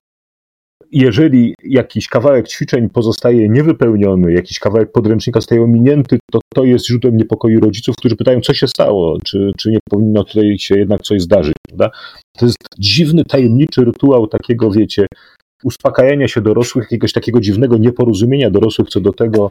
jeżeli 0.93 1.55
jakiś 1.65 2.09
kawałek 2.09 2.49
ćwiczeń 2.49 2.91
pozostaje 2.91 3.49
niewypełniony, 3.49 4.33
jakiś 4.33 4.59
kawałek 4.59 4.93
podręcznika 4.93 5.41
zostaje 5.41 5.63
ominięty, 5.63 6.19
to 6.33 6.39
to 6.55 6.65
jest 6.65 6.87
źródłem 6.87 7.17
niepokoju 7.17 7.61
rodziców, 7.61 7.97
którzy 7.97 8.17
pytają, 8.17 8.41
co 8.41 8.55
się 8.55 8.69
stało, 8.69 9.19
czy, 9.25 9.53
czy 9.59 9.71
nie 9.71 9.79
powinno 9.91 10.25
tutaj 10.25 10.59
się 10.59 10.79
jednak 10.79 11.01
coś 11.01 11.23
zdarzyć. 11.23 11.55
Prawda? 11.69 11.91
To 12.39 12.47
jest 12.47 12.59
dziwny, 12.79 13.25
tajemniczy 13.25 13.85
rytuał 13.85 14.27
takiego, 14.27 14.71
wiecie, 14.71 15.07
uspokajania 15.65 16.29
się 16.29 16.41
dorosłych, 16.41 16.85
jakiegoś 16.85 17.13
takiego 17.13 17.41
dziwnego 17.41 17.79
nieporozumienia 17.79 18.51
dorosłych 18.51 18.89
co 18.89 19.01
do 19.01 19.13
tego, 19.13 19.49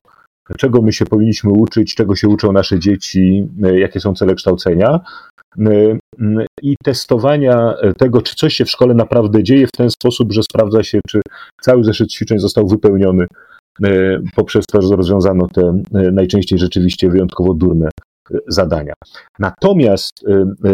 czego 0.57 0.81
my 0.81 0.93
się 0.93 1.05
powinniśmy 1.05 1.51
uczyć, 1.51 1.95
czego 1.95 2.15
się 2.15 2.27
uczą 2.27 2.51
nasze 2.51 2.79
dzieci, 2.79 3.47
e, 3.63 3.79
jakie 3.79 3.99
są 3.99 4.13
cele 4.13 4.35
kształcenia 4.35 4.99
i 6.61 6.75
testowania 6.83 7.73
tego, 7.97 8.21
czy 8.21 8.35
coś 8.35 8.53
się 8.53 8.65
w 8.65 8.69
szkole 8.69 8.93
naprawdę 8.93 9.43
dzieje 9.43 9.67
w 9.67 9.71
ten 9.71 9.89
sposób, 9.89 10.33
że 10.33 10.43
sprawdza 10.43 10.83
się, 10.83 10.99
czy 11.07 11.21
cały 11.61 11.83
zeszyt 11.83 12.11
ćwiczeń 12.11 12.39
został 12.39 12.67
wypełniony 12.67 13.25
e, 13.83 14.19
poprzez 14.35 14.65
to, 14.65 14.81
że 14.81 14.95
rozwiązano 14.95 15.47
te 15.47 15.81
najczęściej 15.91 16.59
rzeczywiście 16.59 17.09
wyjątkowo 17.09 17.53
durne 17.53 17.89
zadania. 18.47 18.93
Natomiast 19.39 20.25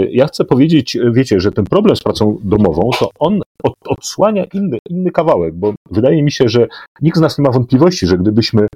ja 0.10 0.28
chcę 0.28 0.46
powiedzieć, 0.46 0.98
wiecie, 1.12 1.40
że 1.40 1.52
ten 1.52 1.66
problem 1.66 1.96
z 1.96 2.04
pracą 2.04 2.38
domową, 2.44 2.90
to 3.00 3.10
on 3.20 3.40
odsłania 3.86 4.46
inny, 4.54 4.78
inny 4.90 5.12
kawałek, 5.12 5.56
bo 5.56 5.74
wydaje 5.92 6.24
mi 6.24 6.32
się, 6.32 6.50
że 6.50 6.68
nikt 7.02 7.18
z 7.18 7.22
nas 7.22 7.38
nie 7.38 7.44
ma 7.44 7.52
wątpliwości, 7.52 8.08
że 8.08 8.18
gdybyśmy 8.18 8.68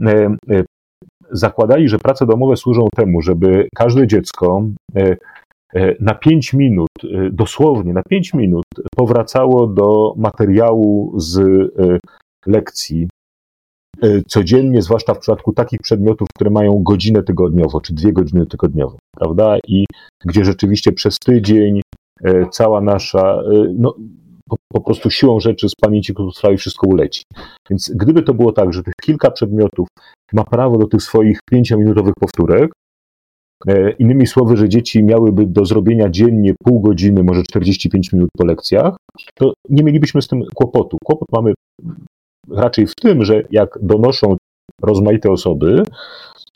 E, 0.00 0.36
e, 0.50 0.64
zakładali, 1.30 1.88
że 1.88 1.98
prace 1.98 2.26
domowe 2.26 2.56
służą 2.56 2.88
temu, 2.96 3.22
żeby 3.22 3.68
każde 3.76 4.06
dziecko 4.06 4.64
e, 4.96 5.16
na 6.00 6.14
5 6.14 6.52
minut, 6.52 6.88
dosłownie 7.32 7.92
na 7.92 8.02
5 8.02 8.34
minut, 8.34 8.64
powracało 8.96 9.66
do 9.66 10.14
materiału 10.16 11.14
z 11.16 11.40
lekcji 12.46 13.08
codziennie, 14.26 14.82
zwłaszcza 14.82 15.14
w 15.14 15.18
przypadku 15.18 15.52
takich 15.52 15.80
przedmiotów, 15.80 16.28
które 16.34 16.50
mają 16.50 16.82
godzinę 16.82 17.22
tygodniowo, 17.22 17.80
czy 17.80 17.94
dwie 17.94 18.12
godziny 18.12 18.46
tygodniowo, 18.46 18.98
prawda? 19.16 19.56
I 19.68 19.84
gdzie 20.24 20.44
rzeczywiście 20.44 20.92
przez 20.92 21.18
tydzień 21.18 21.80
cała 22.50 22.80
nasza, 22.80 23.42
no, 23.78 23.94
po, 24.48 24.56
po, 24.72 24.80
prostu 24.80 25.10
siłą 25.10 25.40
rzeczy 25.40 25.68
z 25.68 25.74
pamięci 25.74 26.14
krótkotrwałej 26.14 26.58
wszystko 26.58 26.86
uleci. 26.86 27.22
Więc 27.70 27.92
gdyby 27.94 28.22
to 28.22 28.34
było 28.34 28.52
tak, 28.52 28.72
że 28.72 28.82
tych 28.82 28.94
kilka 29.02 29.30
przedmiotów 29.30 29.88
ma 30.32 30.44
prawo 30.44 30.78
do 30.78 30.86
tych 30.86 31.02
swoich 31.02 31.38
pięciominutowych 31.50 32.14
powtórek, 32.20 32.72
e, 32.72 32.83
innymi 33.98 34.26
słowy, 34.26 34.56
że 34.56 34.68
dzieci 34.68 35.02
miałyby 35.02 35.46
do 35.46 35.64
zrobienia 35.64 36.10
dziennie 36.10 36.54
pół 36.64 36.80
godziny, 36.80 37.22
może 37.22 37.42
45 37.42 38.12
minut 38.12 38.30
po 38.36 38.46
lekcjach, 38.46 38.96
to 39.34 39.52
nie 39.70 39.84
mielibyśmy 39.84 40.22
z 40.22 40.28
tym 40.28 40.42
kłopotu. 40.54 40.96
Kłopot 41.04 41.28
mamy 41.32 41.52
raczej 42.50 42.86
w 42.86 42.94
tym, 42.94 43.24
że 43.24 43.42
jak 43.50 43.78
donoszą 43.82 44.36
rozmaite 44.82 45.30
osoby, 45.30 45.82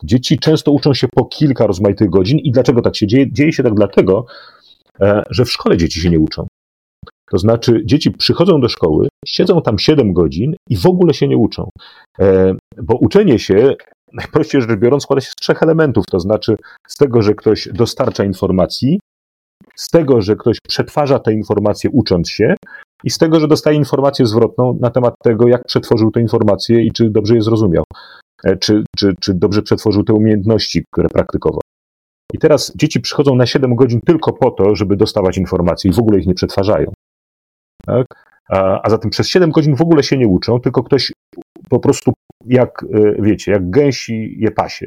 dzieci 0.05 0.39
często 0.39 0.73
uczą 0.73 0.95
się 0.95 1.09
po 1.15 1.25
kilka 1.25 1.67
rozmaitych 1.67 2.11
godzin 2.11 2.39
i 2.39 2.53
dlaczego 2.53 2.83
tak 2.83 2.97
się 2.97 3.07
dzieje? 3.07 3.33
Dzieje 3.33 3.53
się 3.53 3.63
tak 3.63 3.75
dlatego, 3.75 4.27
e, 5.01 5.23
że 5.31 5.45
w 5.45 5.53
szkole 5.53 5.77
dzieci 5.77 6.01
się 6.01 6.11
nie 6.11 6.21
uczą. 6.21 6.47
To 7.31 7.39
znaczy, 7.39 7.83
dzieci 7.85 8.11
przychodzą 8.11 8.61
do 8.61 8.69
szkoły, 8.69 9.09
siedzą 9.27 9.63
tam 9.63 9.79
7 9.79 10.13
godzin 10.13 10.55
i 10.69 10.77
w 10.77 10.87
ogóle 10.87 11.15
się 11.15 11.29
nie 11.29 11.37
uczą. 11.37 11.69
E, 12.19 12.55
bo 12.83 12.97
uczenie 12.97 13.39
się, 13.39 13.75
najprościej 14.13 14.61
rzecz 14.63 14.81
biorąc, 14.81 15.03
składa 15.03 15.21
się 15.21 15.31
z 15.31 15.35
trzech 15.35 15.63
elementów. 15.63 16.05
To 16.11 16.21
znaczy, 16.21 16.57
z 16.89 16.97
tego, 16.97 17.23
że 17.23 17.35
ktoś 17.35 17.69
dostarcza 17.73 18.25
informacji, 18.25 19.01
z 19.77 19.89
tego, 19.89 20.21
że 20.21 20.37
ktoś 20.37 20.59
przetwarza 20.69 21.19
te 21.19 21.33
informacje 21.33 21.91
ucząc 21.91 22.31
się, 22.31 22.55
i 23.05 23.11
z 23.11 23.19
tego, 23.19 23.41
że 23.41 23.49
dostaje 23.49 23.77
informację 23.77 24.27
zwrotną 24.27 24.79
na 24.81 24.91
temat 24.91 25.15
tego, 25.23 25.49
jak 25.49 25.65
przetworzył 25.65 26.11
te 26.11 26.21
informacje 26.21 26.85
i 26.85 26.93
czy 26.93 27.11
dobrze 27.11 27.35
je 27.35 27.43
zrozumiał, 27.43 27.85
e, 28.45 28.57
czy, 28.57 28.85
czy, 28.97 29.15
czy 29.21 29.35
dobrze 29.35 29.63
przetworzył 29.63 30.05
te 30.05 30.13
umiejętności, 30.13 30.85
które 30.93 31.09
praktykował. 31.09 31.61
I 32.33 32.39
teraz 32.39 32.73
dzieci 32.77 33.01
przychodzą 33.01 33.35
na 33.35 33.47
7 33.47 33.75
godzin 33.75 34.01
tylko 34.01 34.33
po 34.33 34.51
to, 34.51 34.77
żeby 34.77 34.97
dostawać 34.97 35.39
informacje 35.39 35.91
i 35.91 35.95
w 35.95 35.99
ogóle 35.99 36.19
ich 36.19 36.27
nie 36.27 36.35
przetwarzają. 36.35 36.93
Tak? 37.87 38.07
A, 38.49 38.83
a 38.83 38.91
zatem 38.91 39.11
przez 39.11 39.29
7 39.29 39.51
godzin 39.51 39.77
w 39.77 39.83
ogóle 39.83 40.03
się 40.03 40.17
nie 40.19 40.29
uczą, 40.29 40.61
tylko 40.61 40.83
ktoś 40.83 41.13
po 41.69 41.81
prostu 41.81 42.13
jak, 42.49 42.85
e, 42.95 43.23
wiecie, 43.23 43.53
jak 43.53 43.71
gęsi 43.71 44.37
je 44.39 44.51
pasie. 44.51 44.87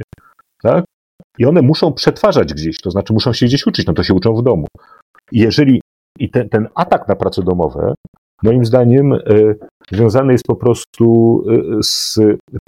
Tak? 0.63 0.85
I 1.37 1.45
one 1.45 1.61
muszą 1.61 1.93
przetwarzać 1.93 2.53
gdzieś, 2.53 2.81
to 2.81 2.91
znaczy 2.91 3.13
muszą 3.13 3.33
się 3.33 3.45
gdzieś 3.45 3.67
uczyć, 3.67 3.87
no 3.87 3.93
to 3.93 4.03
się 4.03 4.13
uczą 4.13 4.35
w 4.35 4.43
domu. 4.43 4.67
I 5.31 5.39
jeżeli 5.39 5.81
i 6.19 6.29
ten, 6.29 6.49
ten 6.49 6.67
atak 6.75 7.07
na 7.07 7.15
prace 7.15 7.43
domowe, 7.43 7.93
moim 8.43 8.65
zdaniem, 8.65 9.13
y, 9.13 9.55
związany 9.91 10.31
jest 10.31 10.45
po 10.47 10.55
prostu 10.55 11.37
y, 11.79 11.83
z 11.83 12.19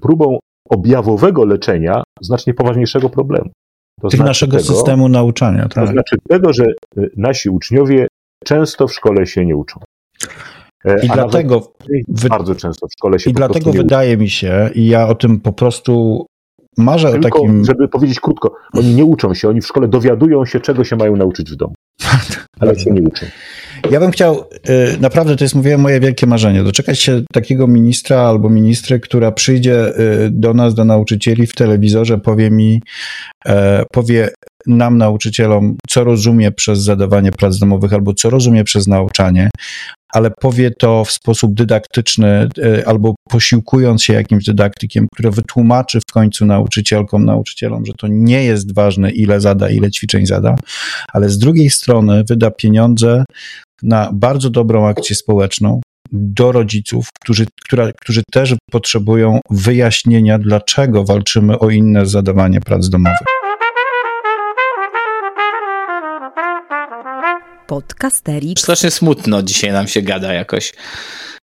próbą 0.02 0.40
objawowego 0.70 1.46
leczenia 1.46 2.04
znacznie 2.22 2.54
poważniejszego 2.54 3.10
problemu. 3.10 3.52
To 4.02 4.10
znaczy 4.10 4.24
naszego 4.26 4.58
tego, 4.58 4.74
systemu 4.74 5.10
nauczania. 5.10 5.62
Tak? 5.62 5.86
To 5.86 5.88
znaczy 5.88 6.16
tego, 6.30 6.54
że 6.54 6.66
nasi 7.18 7.50
uczniowie 7.50 8.08
często 8.44 8.88
w 8.88 8.94
szkole 8.94 9.26
się 9.26 9.46
nie 9.46 9.56
uczą. 9.56 9.80
E, 10.86 11.06
I 11.06 11.10
A 11.10 11.14
dlatego 11.14 11.74
bardzo 12.30 12.56
często 12.56 12.88
w 12.88 12.94
szkole 12.94 13.20
się 13.20 13.30
I 13.30 13.34
dlatego 13.34 13.72
wydaje 13.72 14.18
mi 14.18 14.30
się, 14.30 14.70
i 14.76 14.88
ja 14.88 15.08
o 15.08 15.16
tym 15.16 15.40
po 15.40 15.54
prostu 15.54 16.26
marzę 16.78 17.12
Tylko, 17.12 17.28
o 17.28 17.42
takim. 17.42 17.66
Żeby 17.66 17.88
powiedzieć 17.88 18.20
krótko, 18.20 18.56
oni 18.74 18.96
nie 18.96 19.06
uczą 19.06 19.34
się, 19.34 19.50
oni 19.50 19.62
w 19.62 19.68
szkole 19.68 19.88
dowiadują 19.88 20.46
się, 20.46 20.60
czego 20.60 20.84
się 20.84 20.96
mają 20.96 21.16
nauczyć 21.16 21.52
w 21.52 21.56
domu. 21.56 21.74
Ale 22.60 22.80
się 22.80 22.92
nie 22.92 23.02
uczą. 23.02 23.26
Ja 23.92 24.00
bym 24.00 24.12
chciał, 24.12 24.44
y, 24.70 25.00
naprawdę 25.00 25.36
to 25.36 25.44
jest, 25.44 25.56
mówiłem, 25.56 25.82
moje 25.82 26.00
wielkie 26.00 26.28
marzenie, 26.28 26.64
doczekać 26.64 27.00
się 27.00 27.22
takiego 27.34 27.68
ministra 27.68 28.22
albo 28.22 28.50
ministry, 28.50 29.00
która 29.00 29.32
przyjdzie 29.32 30.00
y, 30.00 30.30
do 30.32 30.54
nas, 30.54 30.74
do 30.74 30.86
nauczycieli 30.86 31.48
w 31.48 31.56
telewizorze, 31.56 32.18
powie 32.18 32.52
mi, 32.52 32.82
e, 33.46 33.84
powie 33.92 34.30
nam, 34.68 34.98
nauczycielom, 34.98 35.76
co 35.90 36.04
rozumie 36.04 36.52
przez 36.52 36.80
zadawanie 36.80 37.32
prac 37.32 37.60
domowych 37.60 37.94
albo 37.94 38.14
co 38.14 38.30
rozumie 38.30 38.64
przez 38.64 38.88
nauczanie, 38.88 39.50
ale 40.14 40.32
powie 40.32 40.72
to 40.72 41.06
w 41.06 41.12
sposób 41.12 41.54
dydaktyczny 41.54 42.28
e, 42.28 42.88
albo 42.88 43.16
posiłkując 43.30 44.04
się 44.04 44.14
jakimś 44.14 44.46
dydaktykiem, 44.46 45.08
który 45.14 45.32
wytłumaczy 45.32 46.00
w 46.00 46.12
końcu 46.14 46.46
nauczycielkom, 46.46 47.26
nauczycielom, 47.26 47.86
że 47.86 47.94
to 47.98 48.08
nie 48.10 48.44
jest 48.44 48.76
ważne, 48.76 49.12
ile 49.12 49.42
zada, 49.42 49.70
ile 49.70 49.92
ćwiczeń 49.92 50.26
zada, 50.26 50.56
ale 51.14 51.30
z 51.30 51.38
drugiej 51.38 51.70
strony 51.70 52.24
wyda 52.30 52.52
pieniądze 52.52 53.26
na 53.84 54.10
bardzo 54.14 54.50
dobrą 54.50 54.88
akcję 54.88 55.16
społeczną, 55.16 55.82
do 56.12 56.52
rodziców, 56.52 57.08
którzy, 57.22 57.46
która, 57.66 57.92
którzy 58.02 58.22
też 58.32 58.56
potrzebują 58.72 59.40
wyjaśnienia, 59.50 60.40
dlaczego 60.40 61.04
walczymy 61.04 61.60
o 61.60 61.70
inne 61.70 62.06
zadawanie 62.06 62.60
prac 62.60 62.90
domowych. 62.90 63.43
Podcasterii. 67.68 68.56
Strasznie 68.58 68.92
smutno 68.92 69.44
dzisiaj 69.44 69.72
nam 69.72 69.88
się 69.88 70.02
gada 70.02 70.34
jakoś. 70.34 70.74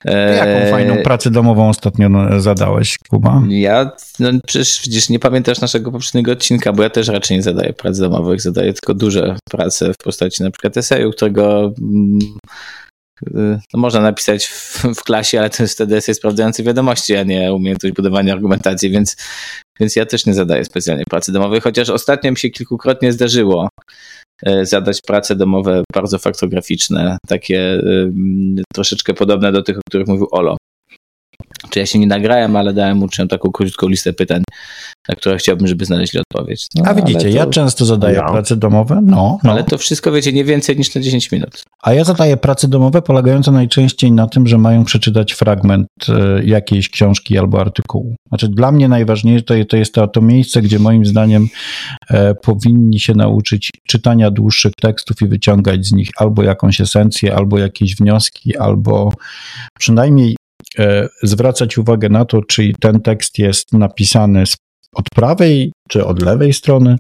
Jaką 0.06 0.50
e, 0.50 0.72
fajną 0.72 1.04
pracę 1.04 1.32
domową 1.32 1.70
ostatnio 1.70 2.10
zadałeś, 2.42 2.98
Kuba? 3.10 3.44
Ja, 3.50 3.92
no 4.20 4.30
przecież 4.48 4.82
widzisz, 4.84 5.10
nie 5.10 5.20
pamiętasz 5.20 5.62
naszego 5.62 5.92
poprzedniego 5.92 6.32
odcinka, 6.32 6.74
bo 6.74 6.84
ja 6.84 6.90
też 6.90 7.08
raczej 7.08 7.38
nie 7.38 7.44
zadaję 7.44 7.74
prac 7.74 8.00
domowych, 8.00 8.42
zadaję 8.42 8.74
tylko 8.74 8.94
duże 8.94 9.36
prace 9.50 9.94
w 9.94 9.98
postaci 9.98 10.44
na 10.44 10.52
przykład 10.52 10.78
eseju, 10.78 11.12
którego 11.12 11.74
mm, 11.82 12.20
no 13.74 13.80
można 13.80 14.02
napisać 14.02 14.46
w, 14.46 14.84
w, 14.96 15.04
klasie, 15.04 15.40
ale 15.40 15.50
to 15.50 15.64
jest 15.64 15.76
wtedy 15.76 15.96
jest 15.96 16.16
sprawdzający 16.16 16.64
wiadomości, 16.64 17.16
a 17.16 17.24
nie 17.24 17.54
umiejętność 17.54 17.96
budowania 17.96 18.34
argumentacji, 18.34 18.90
więc, 18.90 19.16
więc 19.80 19.96
ja 19.96 20.06
też 20.06 20.26
nie 20.26 20.34
zadaję 20.34 20.66
specjalnie 20.66 21.04
pracy 21.10 21.32
domowej, 21.32 21.62
chociaż 21.62 21.90
ostatnio 21.90 22.32
mi 22.32 22.38
się 22.38 22.50
kilkukrotnie 22.50 23.12
zdarzyło 23.12 23.70
e, 24.44 24.66
zadać 24.66 25.02
prace 25.02 25.36
domowe 25.36 25.84
bardzo 25.94 26.20
faktograficzne, 26.20 27.18
takie 27.28 27.82
troszeczkę 28.74 29.14
podobne 29.14 29.52
do 29.52 29.64
tych, 29.64 29.78
o 29.78 29.82
których 29.88 30.08
mówił 30.08 30.28
Olo. 30.32 30.58
Czy 31.76 31.80
ja 31.80 31.86
się 31.86 32.00
nie 32.00 32.08
nagrałem, 32.08 32.56
ale 32.56 32.74
dałem 32.74 33.04
uczniom 33.04 33.28
taką 33.28 33.52
krótką 33.52 33.88
listę 33.88 34.14
pytań, 34.14 34.44
na 35.10 35.16
które 35.16 35.38
chciałbym, 35.38 35.68
żeby 35.68 35.86
znaleźli 35.86 36.20
odpowiedź. 36.20 36.68
No, 36.76 36.84
A 36.86 36.94
widzicie, 36.94 37.20
to... 37.20 37.28
ja 37.28 37.46
często 37.46 37.86
zadaję 37.86 38.22
no. 38.26 38.32
prace 38.32 38.56
domowe. 38.56 39.02
No, 39.04 39.38
no, 39.44 39.52
Ale 39.52 39.64
to 39.64 39.78
wszystko, 39.78 40.12
wiecie, 40.12 40.34
nie 40.34 40.44
więcej 40.44 40.78
niż 40.78 40.96
na 40.96 41.02
10 41.02 41.32
minut. 41.32 41.64
A 41.84 41.94
ja 41.94 42.04
zadaję 42.04 42.38
prace 42.38 42.68
domowe 42.68 43.02
polegające 43.02 43.52
najczęściej 43.52 44.12
na 44.12 44.28
tym, 44.28 44.48
że 44.48 44.58
mają 44.58 44.86
przeczytać 44.86 45.34
fragment 45.34 45.88
e, 46.10 46.44
jakiejś 46.44 46.90
książki 46.90 47.38
albo 47.38 47.62
artykułu. 47.62 48.16
Znaczy 48.28 48.48
dla 48.48 48.72
mnie 48.72 48.88
najważniejsze 48.88 49.44
to, 49.44 49.54
to 49.70 49.78
jest 49.78 49.94
to, 49.94 50.08
to 50.08 50.22
miejsce, 50.22 50.62
gdzie 50.62 50.80
moim 50.80 51.06
zdaniem 51.06 51.48
e, 52.10 52.36
powinni 52.36 53.00
się 53.00 53.14
nauczyć 53.14 53.72
czytania 53.88 54.32
dłuższych 54.32 54.74
tekstów 54.82 55.22
i 55.22 55.28
wyciągać 55.28 55.86
z 55.86 55.92
nich 55.92 56.10
albo 56.18 56.44
jakąś 56.44 56.82
esencję, 56.82 57.36
albo 57.36 57.60
jakieś 57.60 57.96
wnioski, 57.96 58.58
albo 58.58 59.14
przynajmniej 59.80 60.36
zwracać 61.24 61.78
uwagę 61.78 62.10
na 62.10 62.26
to, 62.26 62.42
czy 62.42 62.72
ten 62.80 63.02
tekst 63.02 63.40
jest 63.40 63.74
napisany 63.74 64.44
od 64.96 65.06
prawej 65.16 65.72
czy 65.90 66.06
od 66.06 66.22
lewej 66.22 66.54
strony. 66.54 66.96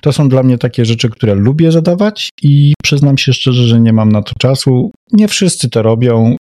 To 0.00 0.12
są 0.12 0.28
dla 0.28 0.42
mnie 0.42 0.58
takie 0.58 0.84
rzeczy, 0.84 1.10
które 1.10 1.34
lubię 1.34 1.72
zadawać 1.72 2.30
i 2.42 2.74
przyznam 2.82 3.18
się 3.18 3.32
szczerze, 3.32 3.66
że 3.66 3.80
nie 3.80 3.92
mam 3.92 4.12
na 4.12 4.22
to 4.22 4.32
czasu. 4.38 4.90
Nie 5.12 5.28
wszyscy 5.28 5.70
to 5.70 5.82
robią. 5.82 6.36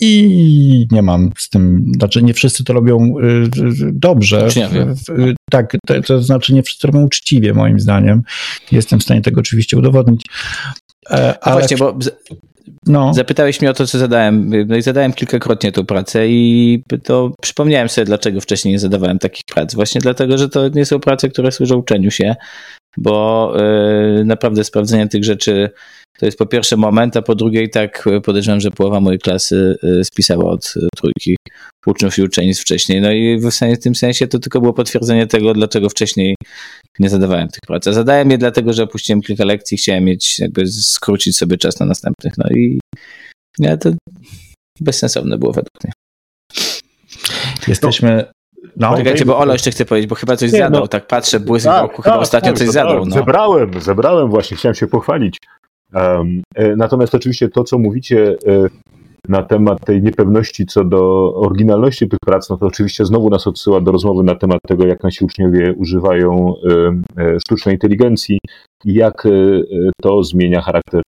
I 0.00 0.86
nie 0.90 1.02
mam 1.02 1.30
z 1.38 1.48
tym, 1.48 1.92
znaczy 1.96 2.22
nie 2.22 2.34
wszyscy 2.34 2.64
to 2.64 2.72
robią 2.72 3.14
y, 3.18 3.50
dobrze. 3.92 4.48
Tak, 5.50 5.76
to, 5.86 6.02
to 6.02 6.22
znaczy 6.22 6.54
nie 6.54 6.62
wszyscy 6.62 6.86
robią 6.86 7.04
uczciwie, 7.04 7.54
moim 7.54 7.80
zdaniem. 7.80 8.22
Jestem 8.72 9.00
w 9.00 9.02
stanie 9.02 9.22
tego 9.22 9.40
oczywiście 9.40 9.76
udowodnić. 9.76 10.22
E, 11.10 11.26
no 11.26 11.34
ale... 11.40 11.60
Właśnie, 11.60 11.76
bo 11.76 11.98
no. 12.86 13.14
Zapytałeś 13.14 13.60
mnie 13.60 13.70
o 13.70 13.74
to, 13.74 13.86
co 13.86 13.98
zadałem. 13.98 14.50
No 14.66 14.76
i 14.76 14.82
zadałem 14.82 15.12
kilkakrotnie 15.12 15.72
tą 15.72 15.86
pracę 15.86 16.28
i 16.28 16.82
to 17.04 17.32
przypomniałem 17.42 17.88
sobie, 17.88 18.04
dlaczego 18.04 18.40
wcześniej 18.40 18.72
nie 18.72 18.78
zadawałem 18.78 19.18
takich 19.18 19.44
prac. 19.54 19.74
Właśnie 19.74 20.00
dlatego, 20.00 20.38
że 20.38 20.48
to 20.48 20.68
nie 20.68 20.84
są 20.84 21.00
prace, 21.00 21.28
które 21.28 21.52
służą 21.52 21.76
uczeniu 21.76 22.10
się, 22.10 22.34
bo 22.96 23.52
yy, 24.16 24.24
naprawdę 24.24 24.64
sprawdzenie 24.64 25.08
tych 25.08 25.24
rzeczy 25.24 25.70
to 26.18 26.26
jest 26.26 26.38
po 26.38 26.46
pierwsze 26.46 26.76
moment, 26.76 27.16
a 27.16 27.22
po 27.22 27.34
drugie 27.34 27.62
i 27.62 27.70
tak 27.70 28.04
podejrzewam, 28.24 28.60
że 28.60 28.70
połowa 28.70 29.00
mojej 29.00 29.18
klasy 29.18 29.76
y, 29.84 30.04
spisała 30.04 30.44
od 30.44 30.74
trójki 30.96 31.36
uczniów 31.86 32.18
i 32.18 32.22
uczennic 32.22 32.60
wcześniej. 32.60 33.00
No 33.00 33.12
i 33.12 33.38
w 33.38 33.78
tym 33.82 33.94
sensie 33.94 34.26
to 34.26 34.38
tylko 34.38 34.60
było 34.60 34.72
potwierdzenie 34.72 35.26
tego, 35.26 35.54
dlaczego 35.54 35.88
wcześniej 35.88 36.34
nie 36.98 37.10
zadawałem 37.10 37.48
tych 37.48 37.60
prac. 37.66 37.86
A 37.86 37.92
zadałem 37.92 38.30
je 38.30 38.38
dlatego, 38.38 38.72
że 38.72 38.82
opuściłem 38.82 39.22
kilka 39.22 39.44
lekcji, 39.44 39.76
chciałem 39.76 40.04
mieć, 40.04 40.38
jakby 40.38 40.66
skrócić 40.66 41.36
sobie 41.36 41.56
czas 41.58 41.80
na 41.80 41.86
następnych. 41.86 42.32
No 42.38 42.44
i 42.56 42.80
nie, 43.58 43.78
to 43.78 43.90
bezsensowne 44.80 45.38
było 45.38 45.52
według 45.52 45.84
mnie. 45.84 45.92
Jesteśmy 47.68 48.24
no, 48.76 48.96
Czekajcie, 48.96 49.24
bo 49.24 49.38
Olo 49.38 49.52
jeszcze 49.52 49.70
chce 49.70 49.84
powiedzieć, 49.84 50.08
bo 50.08 50.14
chyba 50.14 50.36
coś 50.36 50.52
nie, 50.52 50.58
zadał, 50.58 50.80
no, 50.80 50.88
tak 50.88 51.06
patrzę, 51.06 51.40
błysk 51.40 51.66
tak, 51.66 51.92
w 51.92 51.96
chyba 51.96 52.10
tak, 52.10 52.20
ostatnio 52.20 52.50
tak, 52.50 52.58
coś 52.58 52.68
zadał. 52.68 53.06
No. 53.06 53.14
Zebrałem, 53.14 53.80
zebrałem 53.80 54.30
właśnie, 54.30 54.56
chciałem 54.56 54.74
się 54.74 54.86
pochwalić. 54.86 55.36
Um, 55.94 56.42
natomiast 56.76 57.14
oczywiście 57.14 57.48
to, 57.48 57.64
co 57.64 57.78
mówicie 57.78 58.36
e, 58.46 58.68
na 59.28 59.42
temat 59.42 59.84
tej 59.84 60.02
niepewności 60.02 60.66
co 60.66 60.84
do 60.84 61.32
oryginalności 61.34 62.08
tych 62.08 62.18
prac, 62.26 62.50
no 62.50 62.56
to 62.56 62.66
oczywiście 62.66 63.04
znowu 63.04 63.30
nas 63.30 63.46
odsyła 63.46 63.80
do 63.80 63.92
rozmowy 63.92 64.24
na 64.24 64.34
temat 64.34 64.58
tego, 64.66 64.86
jak 64.86 65.02
nasi 65.02 65.24
uczniowie 65.24 65.74
używają 65.76 66.54
e, 67.18 67.40
sztucznej 67.40 67.74
inteligencji 67.74 68.38
i 68.84 68.94
jak 68.94 69.28
to 70.02 70.22
zmienia 70.22 70.60
charakter 70.60 71.02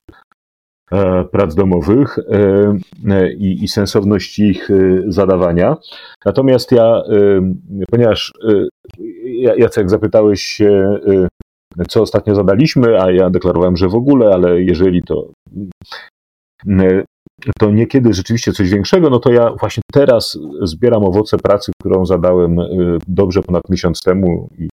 prac 1.33 1.55
domowych 1.55 2.19
i, 3.38 3.64
i 3.64 3.69
sensowność 3.69 4.38
ich 4.38 4.68
zadawania. 5.07 5.77
Natomiast 6.25 6.72
ja, 6.72 7.03
ponieważ 7.90 8.33
Jacek 9.57 9.90
zapytałeś 9.90 10.42
się 10.42 10.99
co 11.89 12.03
ostatnio 12.03 12.35
zadaliśmy, 12.35 13.03
a 13.03 13.11
ja 13.11 13.31
deklarowałem, 13.31 13.77
że 13.77 13.89
w 13.89 13.95
ogóle, 13.95 14.35
ale 14.35 14.62
jeżeli 14.62 15.03
to 15.03 15.31
mm, 16.67 17.05
to 17.59 17.71
niekiedy 17.71 18.15
rzeczywiście 18.15 18.53
coś 18.53 18.71
większego, 18.71 19.11
no 19.11 19.19
to 19.19 19.33
ja 19.33 19.53
właśnie 19.61 19.83
teraz 19.93 20.39
zbieram 20.62 21.05
owoce 21.05 21.39
pracy, 21.39 21.73
którą 21.81 22.07
zadałem 22.07 22.59
y, 22.59 22.99
dobrze 23.09 23.43
ponad 23.43 23.62
miesiąc 23.71 24.03
temu 24.03 24.49
i 24.59 24.69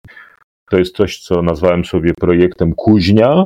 to 0.70 0.78
jest 0.78 0.96
coś, 0.96 1.20
co 1.20 1.42
nazwałem 1.42 1.86
sobie 1.86 2.14
projektem 2.14 2.74
Kuźnia, 2.74 3.46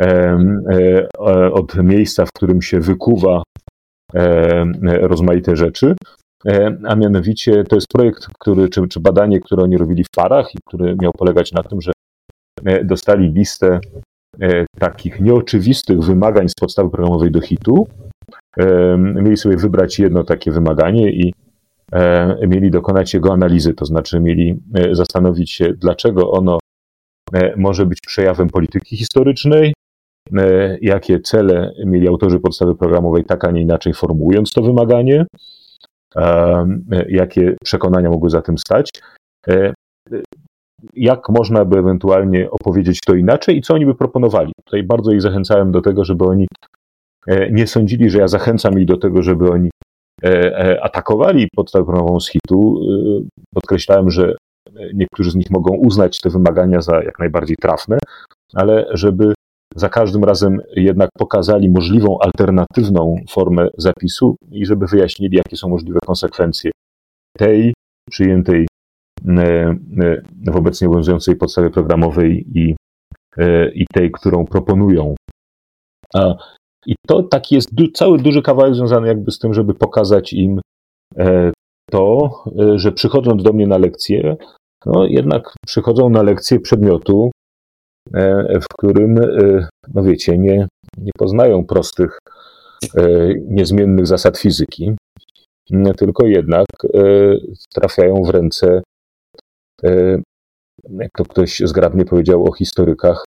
e, 0.00 1.08
od 1.52 1.74
miejsca, 1.74 2.24
w 2.26 2.32
którym 2.32 2.62
się 2.62 2.80
wykuwa 2.80 3.42
rozmaite 4.84 5.56
rzeczy. 5.56 5.94
E, 6.46 6.76
a 6.84 6.96
mianowicie 6.96 7.64
to 7.64 7.76
jest 7.76 7.88
projekt, 7.88 8.26
który, 8.40 8.68
czy, 8.68 8.88
czy 8.88 9.00
badanie, 9.00 9.40
które 9.40 9.62
oni 9.62 9.76
robili 9.76 10.04
w 10.04 10.10
parach 10.16 10.54
i 10.54 10.58
który 10.66 10.96
miał 11.02 11.12
polegać 11.12 11.52
na 11.52 11.62
tym, 11.62 11.80
że 11.80 11.92
E, 11.92 11.95
dostali 12.84 13.32
listę 13.32 13.80
e, 14.40 14.66
takich 14.78 15.20
nieoczywistych 15.20 16.00
wymagań 16.00 16.48
z 16.48 16.54
podstawy 16.60 16.90
programowej 16.90 17.30
do 17.30 17.40
hitu. 17.40 17.88
E, 18.56 18.96
mieli 18.98 19.36
sobie 19.36 19.56
wybrać 19.56 19.98
jedno 19.98 20.24
takie 20.24 20.50
wymaganie 20.50 21.10
i 21.10 21.34
mieli 22.48 22.70
dokonać 22.70 23.14
jego 23.14 23.32
analizy, 23.32 23.74
to 23.74 23.84
znaczy 23.84 24.20
mieli 24.20 24.62
zastanowić 24.92 25.52
się, 25.52 25.72
dlaczego 25.72 26.30
ono 26.30 26.58
może 27.56 27.86
być 27.86 27.98
przejawem 28.06 28.48
polityki 28.48 28.96
historycznej, 28.96 29.74
jakie 30.80 31.20
cele 31.20 31.72
mieli 31.84 32.08
autorzy 32.08 32.40
podstawy 32.40 32.74
programowej, 32.74 33.24
tak 33.24 33.44
a 33.44 33.50
nie 33.50 33.60
inaczej 33.60 33.94
formułując 33.94 34.52
to 34.52 34.62
wymaganie, 34.62 35.26
jakie 37.08 37.56
przekonania 37.64 38.10
mogły 38.10 38.30
za 38.30 38.42
tym 38.42 38.58
stać 38.58 38.90
jak 40.94 41.28
można 41.28 41.64
by 41.64 41.78
ewentualnie 41.78 42.50
opowiedzieć 42.50 43.00
to 43.06 43.14
inaczej 43.14 43.56
i 43.56 43.62
co 43.62 43.74
oni 43.74 43.86
by 43.86 43.94
proponowali. 43.94 44.52
Tutaj 44.64 44.82
bardzo 44.82 45.12
ich 45.12 45.22
zachęcałem 45.22 45.72
do 45.72 45.80
tego, 45.80 46.04
żeby 46.04 46.24
oni 46.24 46.46
e, 47.26 47.50
nie 47.50 47.66
sądzili, 47.66 48.10
że 48.10 48.18
ja 48.18 48.28
zachęcam 48.28 48.78
ich 48.80 48.86
do 48.86 48.96
tego, 48.96 49.22
żeby 49.22 49.50
oni 49.50 49.70
e, 50.24 50.28
e, 50.28 50.84
atakowali 50.84 51.48
podstawę 51.56 51.84
programową 51.84 52.20
z 52.20 52.30
hitu. 52.30 52.80
Podkreślałem, 53.54 54.10
że 54.10 54.34
niektórzy 54.94 55.30
z 55.30 55.34
nich 55.34 55.50
mogą 55.50 55.76
uznać 55.76 56.20
te 56.20 56.30
wymagania 56.30 56.80
za 56.80 56.96
jak 57.02 57.18
najbardziej 57.18 57.56
trafne, 57.56 57.98
ale 58.54 58.86
żeby 58.90 59.34
za 59.76 59.88
każdym 59.88 60.24
razem 60.24 60.60
jednak 60.76 61.10
pokazali 61.18 61.70
możliwą 61.70 62.18
alternatywną 62.20 63.16
formę 63.30 63.68
zapisu 63.78 64.36
i 64.50 64.66
żeby 64.66 64.86
wyjaśnili, 64.86 65.36
jakie 65.36 65.56
są 65.56 65.68
możliwe 65.68 65.98
konsekwencje 66.06 66.70
tej 67.38 67.74
przyjętej 68.10 68.66
w 70.46 70.56
obecnie 70.56 70.88
podstawie 71.36 71.70
programowej 71.70 72.46
i, 72.54 72.76
e, 73.36 73.70
i 73.70 73.86
tej, 73.94 74.10
którą 74.12 74.46
proponują. 74.46 75.14
I 76.86 76.94
to 77.06 77.22
taki 77.22 77.54
jest 77.54 77.74
du 77.74 77.88
cały 77.88 78.18
duży 78.18 78.42
kawałek 78.42 78.74
związany 78.74 79.08
jakby 79.08 79.30
z 79.30 79.38
tym, 79.38 79.54
żeby 79.54 79.74
pokazać 79.74 80.32
im 80.32 80.60
to, 81.90 82.30
że 82.74 82.92
przychodząc 82.92 83.42
do 83.42 83.52
mnie 83.52 83.66
na 83.66 83.78
lekcję, 83.78 84.36
no 84.86 85.06
jednak 85.06 85.54
przychodzą 85.66 86.10
na 86.10 86.22
lekcję 86.22 86.60
przedmiotu, 86.60 87.30
w 88.60 88.68
którym, 88.74 89.14
no 89.94 90.02
wiecie, 90.02 90.38
nie, 90.38 90.68
nie 90.98 91.10
poznają 91.18 91.64
prostych, 91.64 92.18
niezmiennych 93.48 94.06
zasad 94.06 94.38
fizyki, 94.38 94.96
tylko 95.96 96.26
jednak 96.26 96.66
trafiają 97.74 98.22
w 98.22 98.30
ręce 98.30 98.82
E, 98.86 98.95
jak 100.90 101.10
to 101.16 101.24
ktoś 101.24 101.62
zgrabnie 101.64 102.04
powiedział 102.04 102.44
o 102.44 102.52
historykach, 102.52 103.24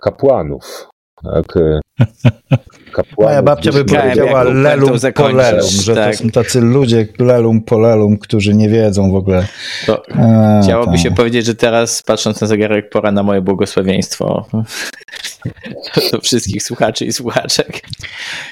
kapłanów. 0.00 0.88
Tak, 1.22 1.56
e, 1.56 1.80
kapłanów 2.96 3.18
Moja 3.18 3.42
babcia 3.42 3.72
by 3.72 3.84
powiedziała 3.84 4.42
lelum 4.42 4.98
polelum, 5.14 5.70
że 5.82 5.94
tak. 5.94 6.16
to 6.16 6.22
są 6.22 6.30
tacy 6.30 6.60
ludzie 6.60 7.08
lelum 7.18 7.62
polelum, 7.62 8.18
którzy 8.18 8.54
nie 8.54 8.68
wiedzą 8.68 9.10
w 9.12 9.14
ogóle. 9.14 9.46
To, 9.86 10.02
A, 10.14 10.60
chciałoby 10.62 10.92
tam. 10.92 10.98
się 10.98 11.10
powiedzieć, 11.10 11.46
że 11.46 11.54
teraz 11.54 12.02
patrząc 12.02 12.40
na 12.40 12.46
zegarek 12.46 12.90
pora 12.90 13.12
na 13.12 13.22
moje 13.22 13.40
błogosławieństwo 13.40 14.46
do 16.12 16.20
wszystkich 16.20 16.62
słuchaczy 16.62 17.04
i 17.04 17.12
słuchaczek. 17.12 17.80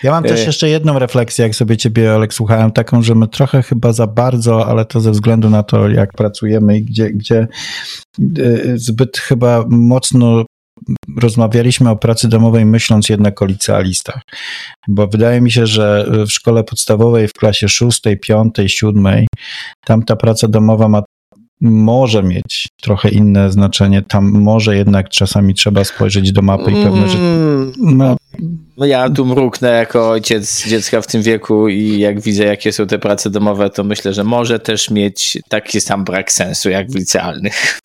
Ja 0.03 0.11
mam 0.11 0.25
też 0.25 0.41
e. 0.41 0.45
jeszcze 0.45 0.69
jedną 0.69 0.99
refleksję, 0.99 1.43
jak 1.43 1.55
sobie 1.55 1.77
ciebie, 1.77 2.15
Olek, 2.15 2.35
słuchałem, 2.35 2.73
taką, 2.73 3.03
że 3.03 3.15
my 3.15 3.29
trochę 3.29 3.63
chyba 3.63 3.93
za 3.93 4.07
bardzo, 4.07 4.67
ale 4.67 4.85
to 4.85 5.01
ze 5.01 5.11
względu 5.11 5.51
na 5.51 5.63
to, 5.63 5.89
jak 5.89 6.13
pracujemy 6.13 6.79
i 6.79 6.83
gdzie, 6.83 7.11
gdzie 7.11 7.39
e, 7.39 7.49
zbyt 8.75 9.19
chyba 9.19 9.65
mocno 9.69 10.45
rozmawialiśmy 11.17 11.91
o 11.91 11.97
pracy 11.97 12.29
domowej 12.29 12.67
myśląc 12.67 13.09
jednak 13.09 13.43
o 13.43 13.45
licealistach, 13.45 14.21
bo 14.89 15.07
wydaje 15.07 15.41
mi 15.41 15.53
się, 15.53 15.67
że 15.67 16.07
w 16.27 16.33
szkole 16.33 16.65
podstawowej 16.65 17.29
w 17.29 17.33
klasie 17.33 17.69
szóstej, 17.69 18.19
piątej, 18.19 18.69
siódmej 18.69 19.27
tam 19.85 20.03
ta 20.03 20.17
praca 20.17 20.49
domowa 20.49 20.89
ma 20.89 21.03
może 21.61 22.23
mieć 22.23 22.69
trochę 22.83 23.09
inne 23.09 23.53
znaczenie. 23.53 24.03
Tam 24.03 24.31
może 24.31 24.77
jednak 24.77 25.09
czasami 25.09 25.55
trzeba 25.55 25.85
spojrzeć 25.85 26.33
do 26.33 26.43
mapy 26.43 26.71
i 26.71 26.75
pewne 26.75 27.09
rzeczy. 27.09 27.23
Mm, 27.23 27.73
No, 27.79 28.17
No 28.77 28.87
ja 28.87 29.11
tu 29.11 29.27
mruknę 29.27 29.71
jako 29.71 30.11
ojciec 30.11 30.69
dziecka 30.69 31.01
w 31.01 31.07
tym 31.07 31.23
wieku 31.23 31.69
i 31.69 31.99
jak 31.99 32.21
widzę, 32.21 32.45
jakie 32.45 32.73
są 32.73 32.87
te 32.87 32.99
prace 32.99 33.31
domowe, 33.31 33.71
to 33.71 33.85
myślę, 33.85 34.15
że 34.15 34.25
może 34.25 34.59
też 34.59 34.91
mieć 34.91 35.39
taki 35.49 35.81
sam 35.81 36.05
brak 36.05 36.33
sensu 36.33 36.71
jak 36.71 36.91
w 36.91 36.95
licealnych. 36.95 37.81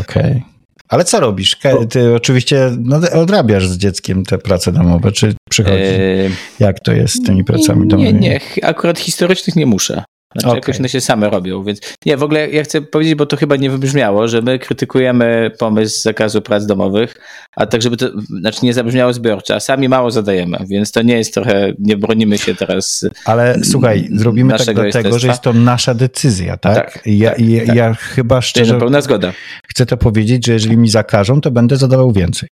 okej. 0.00 0.42
Ale 0.90 1.04
co 1.04 1.20
robisz? 1.20 1.56
Ty 1.90 2.14
oczywiście 2.14 2.70
no, 2.78 3.00
odrabiasz 3.14 3.68
z 3.68 3.76
dzieckiem 3.78 4.24
te 4.24 4.38
prace 4.38 4.72
domowe, 4.72 5.12
czy 5.12 5.34
przychodzi? 5.50 5.76
Eee, 5.76 6.30
Jak 6.60 6.80
to 6.80 6.92
jest 6.92 7.14
z 7.14 7.22
tymi 7.22 7.44
pracami 7.44 7.80
nie, 7.82 7.86
domowymi? 7.88 8.20
nie, 8.20 8.40
akurat 8.62 8.98
historycznych 8.98 9.56
nie 9.56 9.66
muszę. 9.66 10.04
Znaczy 10.32 10.46
Okej. 10.48 10.56
jakoś 10.58 10.78
one 10.78 10.88
się 10.88 11.00
same 11.00 11.30
robią, 11.30 11.62
więc 11.64 11.80
nie, 12.06 12.16
w 12.16 12.22
ogóle 12.22 12.50
ja 12.50 12.62
chcę 12.62 12.82
powiedzieć, 12.82 13.14
bo 13.14 13.26
to 13.26 13.36
chyba 13.36 13.56
nie 13.56 13.70
wybrzmiało, 13.70 14.28
że 14.28 14.42
my 14.42 14.58
krytykujemy 14.58 15.50
pomysł 15.58 16.00
zakazu 16.02 16.42
prac 16.42 16.66
domowych, 16.66 17.14
a 17.56 17.66
tak 17.66 17.82
żeby 17.82 17.96
to, 17.96 18.06
znaczy 18.40 18.58
nie 18.62 18.74
zabrzmiało 18.74 19.12
zbiorczo, 19.12 19.54
a 19.54 19.60
sami 19.60 19.88
mało 19.88 20.10
zadajemy, 20.10 20.58
więc 20.68 20.92
to 20.92 21.02
nie 21.02 21.16
jest 21.16 21.34
trochę, 21.34 21.72
nie 21.78 21.96
bronimy 21.96 22.38
się 22.38 22.54
teraz. 22.54 23.06
Ale 23.24 23.58
słuchaj, 23.64 24.08
zrobimy 24.12 24.58
tak 24.58 24.74
dlatego, 24.74 25.18
że 25.18 25.28
jest 25.28 25.42
to 25.42 25.52
nasza 25.52 25.94
decyzja, 25.94 26.56
tak? 26.56 26.74
Tak, 26.74 27.02
ja, 27.06 27.30
tak, 27.30 27.40
i, 27.40 27.60
tak. 27.66 27.76
ja 27.76 27.94
chyba 27.94 28.36
To 28.36 28.42
szczerze 28.42 28.78
pełna 28.78 29.00
zgoda. 29.00 29.32
chcę 29.68 29.86
to 29.86 29.96
powiedzieć, 29.96 30.46
że 30.46 30.52
jeżeli 30.52 30.76
mi 30.76 30.88
zakażą, 30.88 31.40
to 31.40 31.50
będę 31.50 31.76
zadawał 31.76 32.12
więcej. 32.12 32.48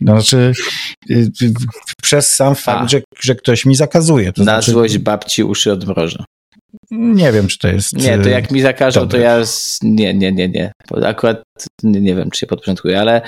No, 0.00 0.12
znaczy, 0.12 0.52
y, 1.10 1.14
y, 1.42 1.52
przez 2.02 2.34
sam 2.34 2.54
fakt, 2.54 2.84
A. 2.84 2.88
że, 2.88 3.00
że 3.20 3.34
ktoś 3.34 3.66
mi 3.66 3.74
zakazuje. 3.74 4.32
To 4.32 4.40
Na 4.40 4.44
znaczy, 4.44 4.70
złość 4.70 4.98
babci 4.98 5.44
uszy 5.44 5.72
odmrożę. 5.72 6.24
Nie 6.90 7.32
wiem, 7.32 7.48
czy 7.48 7.58
to 7.58 7.68
jest. 7.68 7.96
Nie, 7.96 8.18
to 8.18 8.28
y, 8.28 8.30
jak 8.30 8.50
mi 8.50 8.60
zakażą, 8.60 9.00
dobre. 9.00 9.18
to 9.18 9.24
ja. 9.24 9.44
Z... 9.46 9.78
Nie, 9.82 10.14
nie, 10.14 10.32
nie, 10.32 10.48
nie. 10.48 10.72
Akurat 11.04 11.42
nie, 11.82 12.00
nie 12.00 12.14
wiem, 12.14 12.30
czy 12.30 12.40
się 12.40 12.46
podporządkuję, 12.46 13.00
ale. 13.00 13.22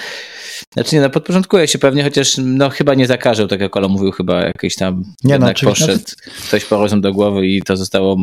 Znaczy 0.72 0.94
nie, 0.96 1.00
no 1.00 1.10
podporządkuję 1.10 1.68
się 1.68 1.78
pewnie, 1.78 2.02
chociaż 2.02 2.36
no 2.38 2.70
chyba 2.70 2.94
nie 2.94 3.06
zakażą, 3.06 3.48
tak 3.48 3.60
jak 3.60 3.76
Olo 3.76 3.88
mówił, 3.88 4.12
chyba 4.12 4.40
jakiś 4.40 4.76
tam 4.76 4.94
Nie, 4.96 5.04
no, 5.24 5.32
jednak 5.32 5.50
oczywiście. 5.56 5.86
poszedł 5.86 6.04
ktoś 6.48 6.64
po 6.64 6.78
rozum 6.78 7.00
do 7.00 7.12
głowy 7.12 7.46
i 7.46 7.62
to 7.62 7.76
zostało 7.76 8.16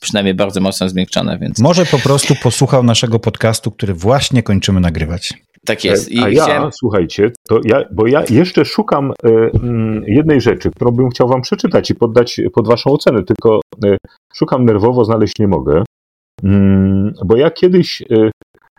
przynajmniej 0.00 0.34
bardzo 0.34 0.60
mocno 0.60 0.88
zmiękczone, 0.88 1.38
więc 1.38 1.58
Może 1.58 1.86
po 1.86 1.98
prostu 1.98 2.34
posłuchał 2.42 2.82
naszego 2.82 3.18
podcastu, 3.18 3.70
który 3.70 3.94
właśnie 3.94 4.42
kończymy 4.42 4.80
nagrywać. 4.80 5.34
tak 5.66 5.84
jest. 5.84 6.12
I 6.12 6.22
A 6.22 6.28
ja, 6.28 6.44
chciałem... 6.44 6.72
słuchajcie, 6.72 7.30
to 7.48 7.60
ja, 7.64 7.84
bo 7.92 8.06
ja 8.06 8.24
jeszcze 8.30 8.64
szukam 8.64 9.12
e, 9.24 9.28
mm, 9.62 10.04
jednej 10.06 10.40
rzeczy, 10.40 10.70
którą 10.70 10.90
bym 10.90 11.10
chciał 11.10 11.28
wam 11.28 11.42
przeczytać 11.42 11.90
i 11.90 11.94
poddać 11.94 12.40
pod 12.54 12.66
waszą 12.68 12.90
ocenę, 12.90 13.22
tylko 13.22 13.60
e, 13.84 13.96
szukam 14.34 14.64
nerwowo, 14.64 15.04
znaleźć 15.04 15.38
nie 15.38 15.48
mogę. 15.48 15.84
Mm, 16.42 17.14
Bo 17.24 17.36
ja 17.36 17.50
kiedyś, 17.50 18.02
e, 18.02 18.30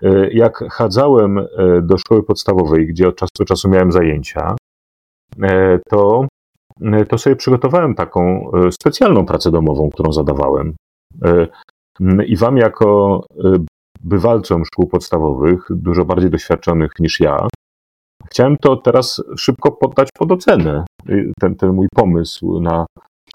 e, 0.01 0.29
jak 0.31 0.63
chadzałem 0.71 1.37
e, 1.37 1.45
do 1.81 1.97
szkoły 1.97 2.23
podstawowej, 2.23 2.87
gdzie 2.87 3.07
od 3.07 3.15
czasu 3.15 3.31
do 3.39 3.45
czasu 3.45 3.69
miałem 3.69 3.91
zajęcia, 3.91 4.55
to, 5.89 6.27
to 7.09 7.17
sobie 7.17 7.35
przygotowałem 7.35 7.95
taką 7.95 8.51
specjalną 8.71 9.25
pracę 9.25 9.51
domową, 9.51 9.89
którą 9.89 10.11
zadawałem. 10.11 10.75
I 12.25 12.37
wam 12.37 12.57
jako 12.57 13.21
bywalcom 14.01 14.65
szkół 14.65 14.87
podstawowych, 14.87 15.67
dużo 15.69 16.05
bardziej 16.05 16.29
doświadczonych 16.29 16.91
niż 16.99 17.19
ja, 17.19 17.47
chciałem 18.29 18.57
to 18.57 18.77
teraz 18.77 19.23
szybko 19.37 19.71
poddać 19.71 20.09
pod 20.17 20.31
ocenę, 20.31 20.85
ten, 21.39 21.55
ten 21.55 21.73
mój 21.73 21.87
pomysł 21.95 22.59
na, 22.59 22.85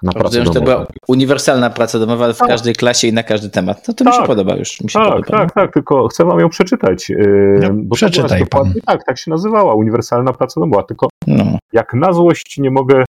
na 0.03 0.13
pracę 0.13 0.25
Rozumiem, 0.25 0.47
że 0.47 0.53
to 0.53 0.61
domową. 0.61 0.75
była 0.77 0.87
uniwersalna 1.09 1.71
praca 1.71 1.99
domowa 1.99 2.33
w 2.33 2.39
Tak. 2.39 2.49
każdej 2.49 2.75
klasie 2.75 3.09
i 3.09 3.13
na 3.13 3.23
każdy 3.23 3.51
temat. 3.51 3.89
No 3.89 3.95
to 3.95 4.05
mi 4.05 4.13
się 4.13 4.19
Tak. 4.19 4.27
podoba 4.27 4.57
już. 4.57 4.81
Mi 4.81 4.91
się 4.91 4.99
Tak, 4.99 5.09
podoba. 5.09 5.39
tak, 5.39 5.53
tak, 5.55 5.73
tylko 5.75 6.09
chcę 6.09 6.25
wam 6.25 6.41
ją 6.41 6.49
przeczytać. 6.49 7.11
y, 7.11 7.61
No, 7.63 7.95
przeczytaj 7.95 8.41
dokładnie 8.41 8.81
Tak, 8.87 9.05
tak 9.05 9.19
się 9.19 9.31
nazywała, 9.31 9.75
uniwersalna 9.75 10.33
praca 10.33 10.61
domowa, 10.61 10.83
tylko 10.83 11.09
No. 11.27 11.45
jak 11.73 11.95
na 11.95 12.13
złość 12.13 12.59
nie 12.59 12.71
mogę, 12.71 13.05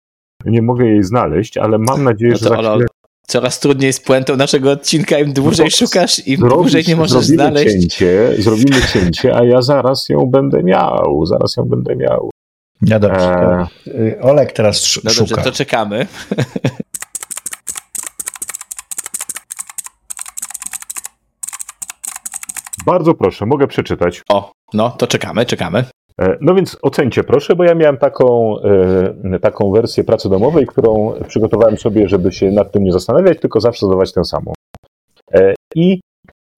nie 0.45 0.61
mogę 0.61 0.85
jej 0.85 1.03
znaleźć, 1.03 1.57
ale 1.57 1.77
mam 1.77 2.03
nadzieję, 2.03 2.31
No 2.31 2.37
że 2.37 2.43
to 2.43 2.49
za 2.49 2.55
chwilę 2.69 2.85
coraz 3.27 3.59
trudniej 3.59 3.93
z 3.93 3.99
puentą 3.99 4.37
naszego 4.37 4.71
odcinka, 4.71 5.19
im 5.19 5.33
dłużej 5.33 5.65
No, 5.65 5.87
szukasz, 5.87 6.27
im 6.27 6.39
zrobić- 6.39 6.53
dłużej 6.57 6.83
nie 6.87 6.95
możesz 6.95 7.25
zrobimy 7.25 7.43
znaleźć. 7.43 7.71
Cięcie, 7.81 8.29
zrobimy 8.39 8.81
cięcie, 8.93 9.35
a 9.35 9.43
ja 9.43 9.61
zaraz 9.61 10.09
ją 10.09 10.25
będę 10.25 10.63
miał, 10.63 11.25
zaraz 11.25 11.55
ją 11.57 11.63
będę 11.63 11.95
miał. 11.95 12.29
Ja 12.81 12.99
dobrze. 12.99 13.29
Eee, 13.35 13.65
to, 13.85 13.91
y, 13.91 14.21
Olek 14.21 14.51
teraz 14.51 14.77
sz- 14.77 15.03
No 15.03 15.09
dobrze, 15.11 15.27
szuka. 15.35 15.41
to 15.43 15.51
czekamy. 15.51 16.07
bardzo 22.85 23.13
proszę, 23.13 23.45
mogę 23.45 23.67
przeczytać. 23.67 24.23
O, 24.29 24.51
no 24.73 24.89
to 24.89 25.07
czekamy, 25.07 25.45
czekamy. 25.45 25.83
E, 26.21 26.37
No 26.41 26.55
więc 26.55 26.77
ocencie 26.81 27.23
proszę, 27.23 27.55
bo 27.55 27.63
ja 27.63 27.75
miałem 27.75 27.97
taką, 27.97 28.55
e, 29.33 29.39
taką 29.39 29.71
wersję 29.71 30.03
pracy 30.03 30.29
domowej, 30.29 30.65
którą 30.67 31.13
przygotowałem 31.27 31.77
sobie, 31.77 32.07
żeby 32.09 32.31
się 32.31 32.51
nad 32.51 32.71
tym 32.71 32.83
nie 32.83 32.91
zastanawiać, 32.91 33.39
tylko 33.39 33.59
zawsze 33.59 33.85
zadawać 33.85 34.13
tę 34.13 34.23
samą. 34.23 34.53
E, 35.33 35.53
I 35.75 35.99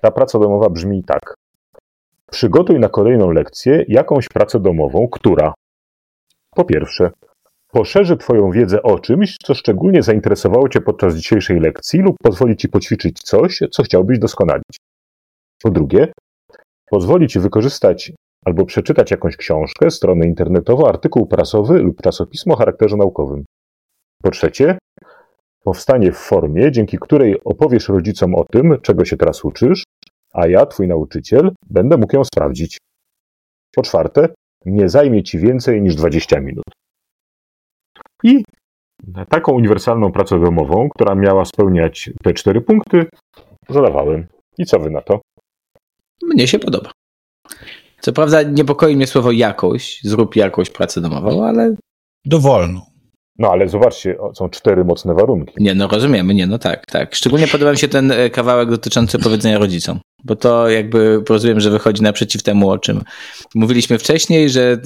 ta 0.01 0.11
praca 0.11 0.39
domowa 0.39 0.69
brzmi 0.69 1.03
tak. 1.03 1.35
Przygotuj 2.31 2.79
na 2.79 2.89
kolejną 2.89 3.31
lekcję 3.31 3.85
jakąś 3.87 4.29
pracę 4.29 4.59
domową, 4.59 5.07
która 5.11 5.53
po 6.59 6.65
pierwsze 6.65 7.11
poszerzy 7.71 8.17
Twoją 8.17 8.51
wiedzę 8.51 8.83
o 8.83 8.99
czymś, 8.99 9.37
co 9.43 9.53
szczególnie 9.53 10.03
zainteresowało 10.03 10.69
Cię 10.69 10.81
podczas 10.81 11.15
dzisiejszej 11.15 11.59
lekcji 11.59 11.99
lub 11.99 12.15
pozwoli 12.23 12.57
Ci 12.57 12.69
poćwiczyć 12.69 13.21
coś, 13.21 13.59
co 13.71 13.83
chciałbyś 13.83 14.19
doskonalić. 14.19 14.77
Po 15.63 15.69
drugie, 15.69 16.11
pozwoli 16.89 17.27
Ci 17.27 17.39
wykorzystać 17.39 18.11
albo 18.45 18.65
przeczytać 18.65 19.11
jakąś 19.11 19.37
książkę, 19.37 19.91
stronę 19.91 20.27
internetową, 20.27 20.87
artykuł 20.87 21.27
prasowy 21.27 21.79
lub 21.79 22.01
czasopismo 22.01 22.53
o 22.53 22.57
charakterze 22.57 22.97
naukowym. 22.97 23.45
Po 24.23 24.31
trzecie, 24.31 24.77
powstanie 25.63 26.11
w 26.11 26.17
formie, 26.17 26.71
dzięki 26.71 26.97
której 26.97 27.43
opowiesz 27.43 27.89
rodzicom 27.89 28.35
o 28.35 28.45
tym, 28.45 28.77
czego 28.81 29.05
się 29.05 29.17
teraz 29.17 29.45
uczysz, 29.45 29.83
a 30.33 30.47
ja, 30.47 30.65
twój 30.65 30.87
nauczyciel, 30.87 31.51
będę 31.69 31.97
mógł 31.97 32.15
ją 32.15 32.23
sprawdzić. 32.23 32.77
Po 33.75 33.81
czwarte, 33.81 34.29
nie 34.65 34.89
zajmie 34.89 35.23
ci 35.23 35.37
więcej 35.39 35.81
niż 35.81 35.95
20 35.95 36.39
minut. 36.39 36.65
I 38.23 38.43
taką 39.29 39.51
uniwersalną 39.51 40.11
pracę 40.11 40.39
domową, 40.39 40.89
która 40.89 41.15
miała 41.15 41.45
spełniać 41.45 42.09
te 42.23 42.33
cztery 42.33 42.61
punkty, 42.61 43.05
zadawałem. 43.69 44.27
I 44.57 44.65
co 44.65 44.79
wy 44.79 44.89
na 44.89 45.01
to? 45.01 45.21
Mnie 46.23 46.47
się 46.47 46.59
podoba. 46.59 46.91
Co 47.99 48.13
prawda 48.13 48.41
niepokoi 48.41 48.95
mnie 48.95 49.07
słowo 49.07 49.31
jakoś, 49.31 49.99
zrób 50.03 50.35
jakąś 50.35 50.69
pracę 50.69 51.01
domową, 51.01 51.45
ale 51.45 51.75
Dowolną. 52.25 52.81
No 53.37 53.51
ale 53.51 53.67
zobaczcie, 53.67 54.17
są 54.33 54.49
cztery 54.49 54.85
mocne 54.85 55.13
warunki. 55.13 55.53
nie, 55.57 55.75
no 55.75 55.87
rozumiemy, 55.87 56.33
nie, 56.33 56.47
no 56.47 56.59
tak, 56.59 56.85
tak. 56.85 57.15
Szczególnie 57.15 57.47
podoba 57.47 57.71
mi 57.71 57.77
się 57.77 57.87
ten 57.87 58.11
e, 58.11 58.29
kawałek 58.29 58.69
dotyczący 58.69 59.19
powiedzenia 59.19 59.59
rodzicom, 59.59 59.99
bo 60.23 60.35
to 60.35 60.69
jakby 60.69 61.23
rozumiem, 61.29 61.59
że 61.59 61.69
wychodzi 61.69 62.03
naprzeciw 62.03 62.43
temu, 62.43 62.69
o 62.69 62.77
czym 62.77 63.01
mówiliśmy 63.55 63.97
wcześniej, 63.97 64.49
że 64.49 64.77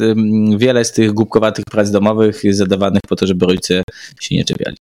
wiele 0.57 0.85
z 0.85 0.91
tych 0.91 1.11
głupkowatych 1.13 1.65
prac 1.71 1.91
domowych 1.91 2.43
jest 2.43 2.59
zadawanych 2.59 3.01
po 3.09 3.15
to, 3.15 3.27
żeby 3.27 3.45
rodzice 3.45 3.83
się 4.21 4.35
nie 4.35 4.45
czepiali. 4.45 4.77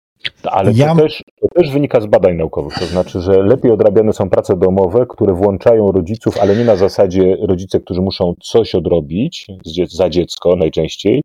Ale 0.44 0.72
Ja- 0.72 0.94
to, 0.94 1.00
też, 1.02 1.22
to 1.40 1.48
też 1.54 1.70
wynika 1.70 2.00
z 2.00 2.06
badań 2.06 2.36
naukowych. 2.36 2.74
To 2.78 2.86
znaczy, 2.86 3.20
że 3.20 3.42
lepiej 3.42 3.70
odrabiane 3.70 4.12
są 4.12 4.30
prace 4.30 4.56
domowe, 4.56 5.06
które 5.08 5.34
włączają 5.34 5.92
rodziców, 5.92 6.38
ale 6.38 6.56
nie 6.56 6.64
na 6.64 6.76
zasadzie 6.76 7.36
rodzice, 7.48 7.80
którzy 7.80 8.00
muszą 8.00 8.34
coś 8.42 8.74
odrobić 8.74 9.46
za 9.88 10.08
dziecko 10.10 10.56
najczęściej, 10.56 11.22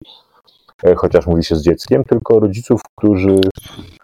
chociaż 0.98 1.28
mówi 1.28 1.44
się 1.44 1.56
z 1.56 1.64
dzieckiem, 1.64 2.04
tylko 2.04 2.40
rodziców, 2.40 2.82
którzy 2.98 3.36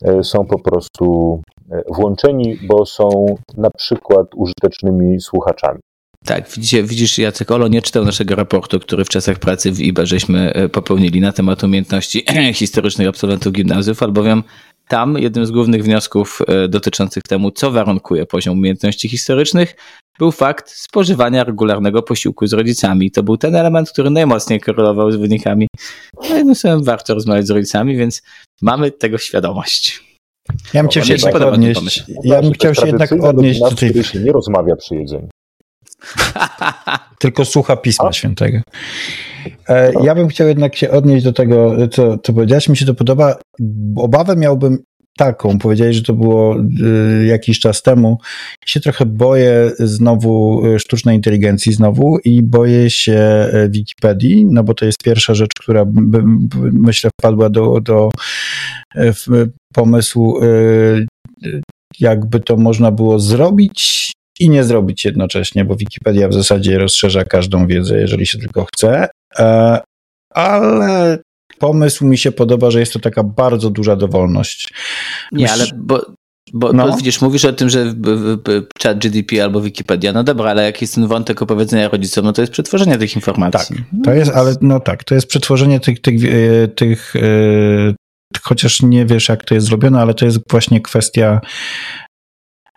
e, 0.04 0.24
są 0.24 0.46
po 0.46 0.60
prostu 0.60 1.42
e, 1.72 1.82
włączeni, 1.94 2.58
bo 2.68 2.86
są 2.86 3.36
na 3.58 3.70
przykład 3.70 4.28
użytecznymi 4.36 5.22
słuchaczami. 5.22 5.80
Tak, 6.26 6.50
widzicie, 6.50 6.84
widzisz, 6.84 7.18
Jacek 7.18 7.52
Olo 7.52 7.68
nie 7.68 7.82
czytał 7.82 8.06
naszego 8.06 8.36
raportu, 8.36 8.80
który 8.80 9.06
w 9.06 9.10
czasach 9.10 9.40
pracy 9.40 9.72
w 9.72 9.80
IBE 9.80 10.06
żeśmy 10.06 10.54
e, 10.54 10.70
popełnili 10.70 11.22
na 11.22 11.32
temat 11.32 11.64
umiejętności 11.64 12.26
historycznych 12.54 13.08
absolwentów 13.08 13.54
gimnazjów, 13.54 14.04
albowiem 14.04 14.44
tam 14.88 15.18
jednym 15.18 15.46
z 15.46 15.52
głównych 15.52 15.84
wniosków 15.84 16.40
e, 16.48 16.68
dotyczących 16.68 17.24
temu, 17.24 17.52
co 17.52 17.72
warunkuje 17.72 18.26
poziom 18.26 18.58
umiejętności 18.58 19.10
historycznych, 19.10 19.76
był 20.20 20.32
fakt 20.32 20.70
spożywania 20.70 21.44
regularnego 21.44 22.04
posiłku 22.04 22.48
z 22.48 22.54
rodzicami. 22.54 23.12
To 23.12 23.24
był 23.24 23.38
ten 23.38 23.56
element, 23.56 23.90
który 23.92 24.10
najmocniej 24.10 24.60
korelował 24.60 25.12
z 25.12 25.16
wynikami. 25.16 25.68
No 26.30 26.36
jednym 26.36 26.56
słowem, 26.56 26.84
warto 26.84 27.14
rozmawiać 27.14 27.48
z 27.48 27.50
rodzicami, 27.50 27.98
więc 27.98 28.22
mamy 28.62 28.92
tego 28.92 29.18
świadomość. 29.18 30.04
Ja 30.74 30.84
bym 30.84 30.90
chciał 30.90 31.04
się 31.04 31.14
jednak 31.14 31.36
odnieść. 31.36 32.04
Ja 32.24 32.42
bym 32.42 32.54
chciał 32.54 32.76
się 32.76 32.88
jednak 32.88 33.12
odnieść 33.12 33.60
do 33.60 33.72
tej. 33.72 34.04
się 34.04 34.20
nie 34.20 34.32
rozmawia 34.32 34.76
przy 34.76 34.96
jedzeniu. 34.96 35.30
Tylko 37.20 37.46
słucha 37.46 37.78
Pisma 37.78 38.10
A? 38.10 38.14
Świętego. 38.14 38.62
E, 39.70 39.92
ja 40.04 40.16
bym 40.16 40.28
chciał 40.28 40.48
jednak 40.48 40.76
się 40.76 40.92
odnieść 40.92 41.26
do 41.26 41.34
tego, 41.34 41.76
co, 41.92 42.18
co 42.18 42.34
powiedziałeś. 42.34 42.70
Mi 42.70 42.78
się 42.78 42.86
to 42.86 42.94
podoba. 42.94 43.36
Obawę 43.96 44.36
miałbym 44.36 44.84
taką. 45.18 45.60
Powiedziałeś, 45.60 45.96
że 45.96 46.04
to 46.04 46.14
było 46.14 46.56
y, 47.22 47.26
jakiś 47.26 47.60
czas 47.60 47.82
temu. 47.82 48.18
Się 48.66 48.80
trochę 48.80 49.06
boję 49.06 49.72
znowu 49.80 50.66
y, 50.66 50.80
sztucznej 50.80 51.16
inteligencji 51.16 51.74
znowu 51.74 52.18
i 52.24 52.44
boję 52.44 52.90
się 52.90 53.50
y, 53.54 53.70
Wikipedii, 53.70 54.46
no 54.46 54.64
bo 54.64 54.74
to 54.74 54.86
jest 54.86 55.04
pierwsza 55.04 55.36
rzecz, 55.36 55.52
która 55.60 55.86
by, 55.86 56.22
myślę 56.72 57.10
wpadła 57.20 57.50
do, 57.50 57.82
do 57.82 58.10
pomysłu, 59.74 60.40
jakby 62.00 62.40
to 62.40 62.58
można 62.58 62.92
było 62.92 63.20
zrobić 63.20 64.12
i 64.40 64.50
nie 64.50 64.64
zrobić 64.64 65.06
jednocześnie, 65.06 65.66
bo 65.66 65.76
Wikipedia 65.76 66.28
w 66.28 66.34
zasadzie 66.34 66.78
rozszerza 66.78 67.24
każdą 67.24 67.68
wiedzę, 67.68 68.00
jeżeli 68.00 68.26
się 68.26 68.38
tylko 68.38 68.66
chce. 68.66 69.08
E, 69.40 69.80
ale 70.34 71.20
pomysł 71.62 72.06
mi 72.06 72.18
się 72.18 72.32
podoba, 72.32 72.72
że 72.72 72.80
jest 72.80 72.94
to 72.94 73.00
taka 73.00 73.24
bardzo 73.24 73.70
duża 73.70 73.96
dowolność. 73.96 74.74
Nie, 75.32 75.52
ale 75.52 75.66
bo, 75.76 76.06
bo, 76.54 76.74
no. 76.74 76.88
bo 76.88 76.98
widzisz, 76.98 77.22
mówisz 77.22 77.46
o 77.46 77.54
tym, 77.54 77.70
że 77.70 77.94
chat 78.84 79.00
GDP 79.00 79.44
albo 79.44 79.62
Wikipedia, 79.62 80.14
no 80.14 80.24
dobra, 80.24 80.50
ale 80.50 80.64
jak 80.64 80.82
jest 80.82 80.96
ten 80.96 81.08
wątek 81.08 81.42
opowiedzenia 81.42 81.90
rodzicom, 81.90 82.26
no 82.26 82.34
to 82.34 82.42
jest 82.42 82.54
przetworzenie 82.54 82.98
tych 82.98 83.16
informacji. 83.16 83.76
Tak, 83.76 84.04
to 84.04 84.14
jest, 84.14 84.32
ale 84.32 84.56
no 84.62 84.80
tak, 84.80 85.04
to 85.04 85.16
jest 85.16 85.28
przetworzenie 85.28 85.80
tych, 85.80 86.02
tych, 86.02 86.16
e, 86.26 86.68
tych, 86.68 87.14
tych 88.34 88.44
chociaż 88.44 88.82
nie 88.82 89.06
wiesz, 89.06 89.30
jak 89.30 89.44
to 89.44 89.56
jest 89.56 89.68
zrobione, 89.68 90.00
ale 90.02 90.14
to 90.14 90.26
jest 90.26 90.40
właśnie 90.50 90.82
kwestia 90.82 91.42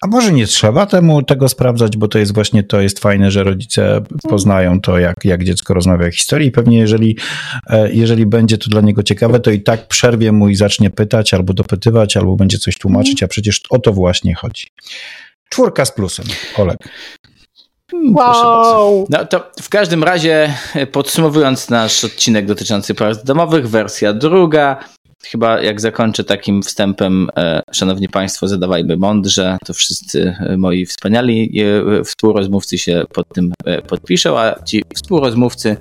a 0.05 0.07
może 0.07 0.33
nie 0.33 0.47
trzeba 0.47 0.87
temu 0.87 1.23
tego 1.23 1.49
sprawdzać, 1.49 1.97
bo 1.97 2.09
to 2.09 2.19
jest 2.19 2.35
właśnie 2.35 2.63
to 2.63 2.81
jest 2.81 2.99
fajne, 2.99 3.31
że 3.31 3.45
rodzice 3.45 4.01
poznają 4.29 4.81
to, 4.81 4.99
jak, 4.99 5.25
jak 5.25 5.45
dziecko 5.45 5.75
rozmawia 5.75 6.11
historii. 6.11 6.49
I 6.49 6.51
pewnie 6.51 6.79
jeżeli, 6.79 7.19
e, 7.71 7.93
jeżeli 7.93 8.27
będzie 8.27 8.59
to 8.59 8.71
dla 8.71 8.81
niego 8.81 9.03
ciekawe, 9.03 9.41
to 9.41 9.51
i 9.51 9.61
tak 9.61 9.89
przerwie 9.89 10.33
mu 10.33 10.49
i 10.49 10.55
zacznie 10.55 10.91
pytać, 10.91 11.35
albo 11.35 11.53
dopytywać, 11.53 12.17
albo 12.17 12.37
będzie 12.37 12.59
coś 12.59 12.79
tłumaczyć, 12.79 13.23
a 13.23 13.29
przecież 13.29 13.61
o 13.71 13.79
to 13.79 13.93
właśnie 13.93 14.35
chodzi. 14.35 14.67
Czwórka 15.49 15.85
z 15.85 15.93
plusem, 15.93 16.27
Olek. 16.57 16.79
Wow. 18.15 19.07
No 19.11 19.25
to 19.25 19.51
w 19.63 19.69
każdym 19.69 20.05
razie, 20.05 20.55
podsumowując 20.93 21.71
nasz 21.71 22.05
odcinek 22.05 22.47
dotyczący 22.47 22.95
prac 22.95 23.25
domowych, 23.25 23.69
wersja 23.69 24.13
druga. 24.13 24.85
Chyba 25.31 25.63
jak 25.63 25.81
zakończę 25.81 26.25
takim 26.25 26.63
wstępem, 26.63 27.29
e, 27.37 27.63
szanowni 27.73 28.09
państwo, 28.09 28.49
zadawajmy 28.49 28.97
mądrze, 28.97 29.59
to 29.67 29.75
wszyscy 29.75 30.37
e, 30.41 30.57
moi 30.57 30.87
wspaniali 30.87 31.63
e, 32.01 32.05
współrozmówcy 32.05 32.79
się 32.79 33.05
pod 33.13 33.29
tym 33.29 33.53
podpiszą, 33.89 34.39
a 34.39 34.65
ci 34.65 34.83
współrozmówcy 34.95 35.77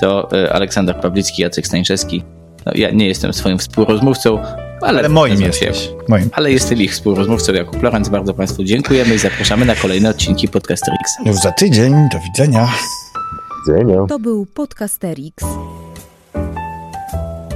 to 0.00 0.28
Aleksander 0.52 1.00
Pawlicki, 1.00 1.42
Jacek 1.42 1.66
Stańczewski. 1.66 2.22
No, 2.66 2.72
ja 2.74 2.90
nie 2.90 3.06
jestem 3.06 3.32
swoim 3.32 3.58
współrozmówcą, 3.58 4.38
ale, 4.80 4.98
ale 4.98 5.08
moim 5.08 5.40
jesteś. 5.40 5.90
Moim. 6.08 6.30
Ale 6.32 6.52
jestem 6.52 6.82
ich 6.82 6.92
współrozmówcą 6.92 7.52
Jakub 7.52 7.82
Lorenz. 7.82 8.08
Bardzo 8.08 8.34
Państwu 8.34 8.64
dziękujemy 8.64 9.14
i 9.14 9.18
zapraszamy 9.18 9.64
na 9.64 9.74
kolejne 9.74 10.10
odcinki 10.10 10.48
Podcasterix. 10.48 11.12
Już 11.26 11.36
za 11.36 11.52
tydzień. 11.52 11.92
Do 12.12 12.18
widzenia. 12.18 12.68
Do 13.66 13.74
widzenia. 13.74 14.06
To 14.08 14.18
był 14.18 14.46
Podcasterix. 14.46 15.44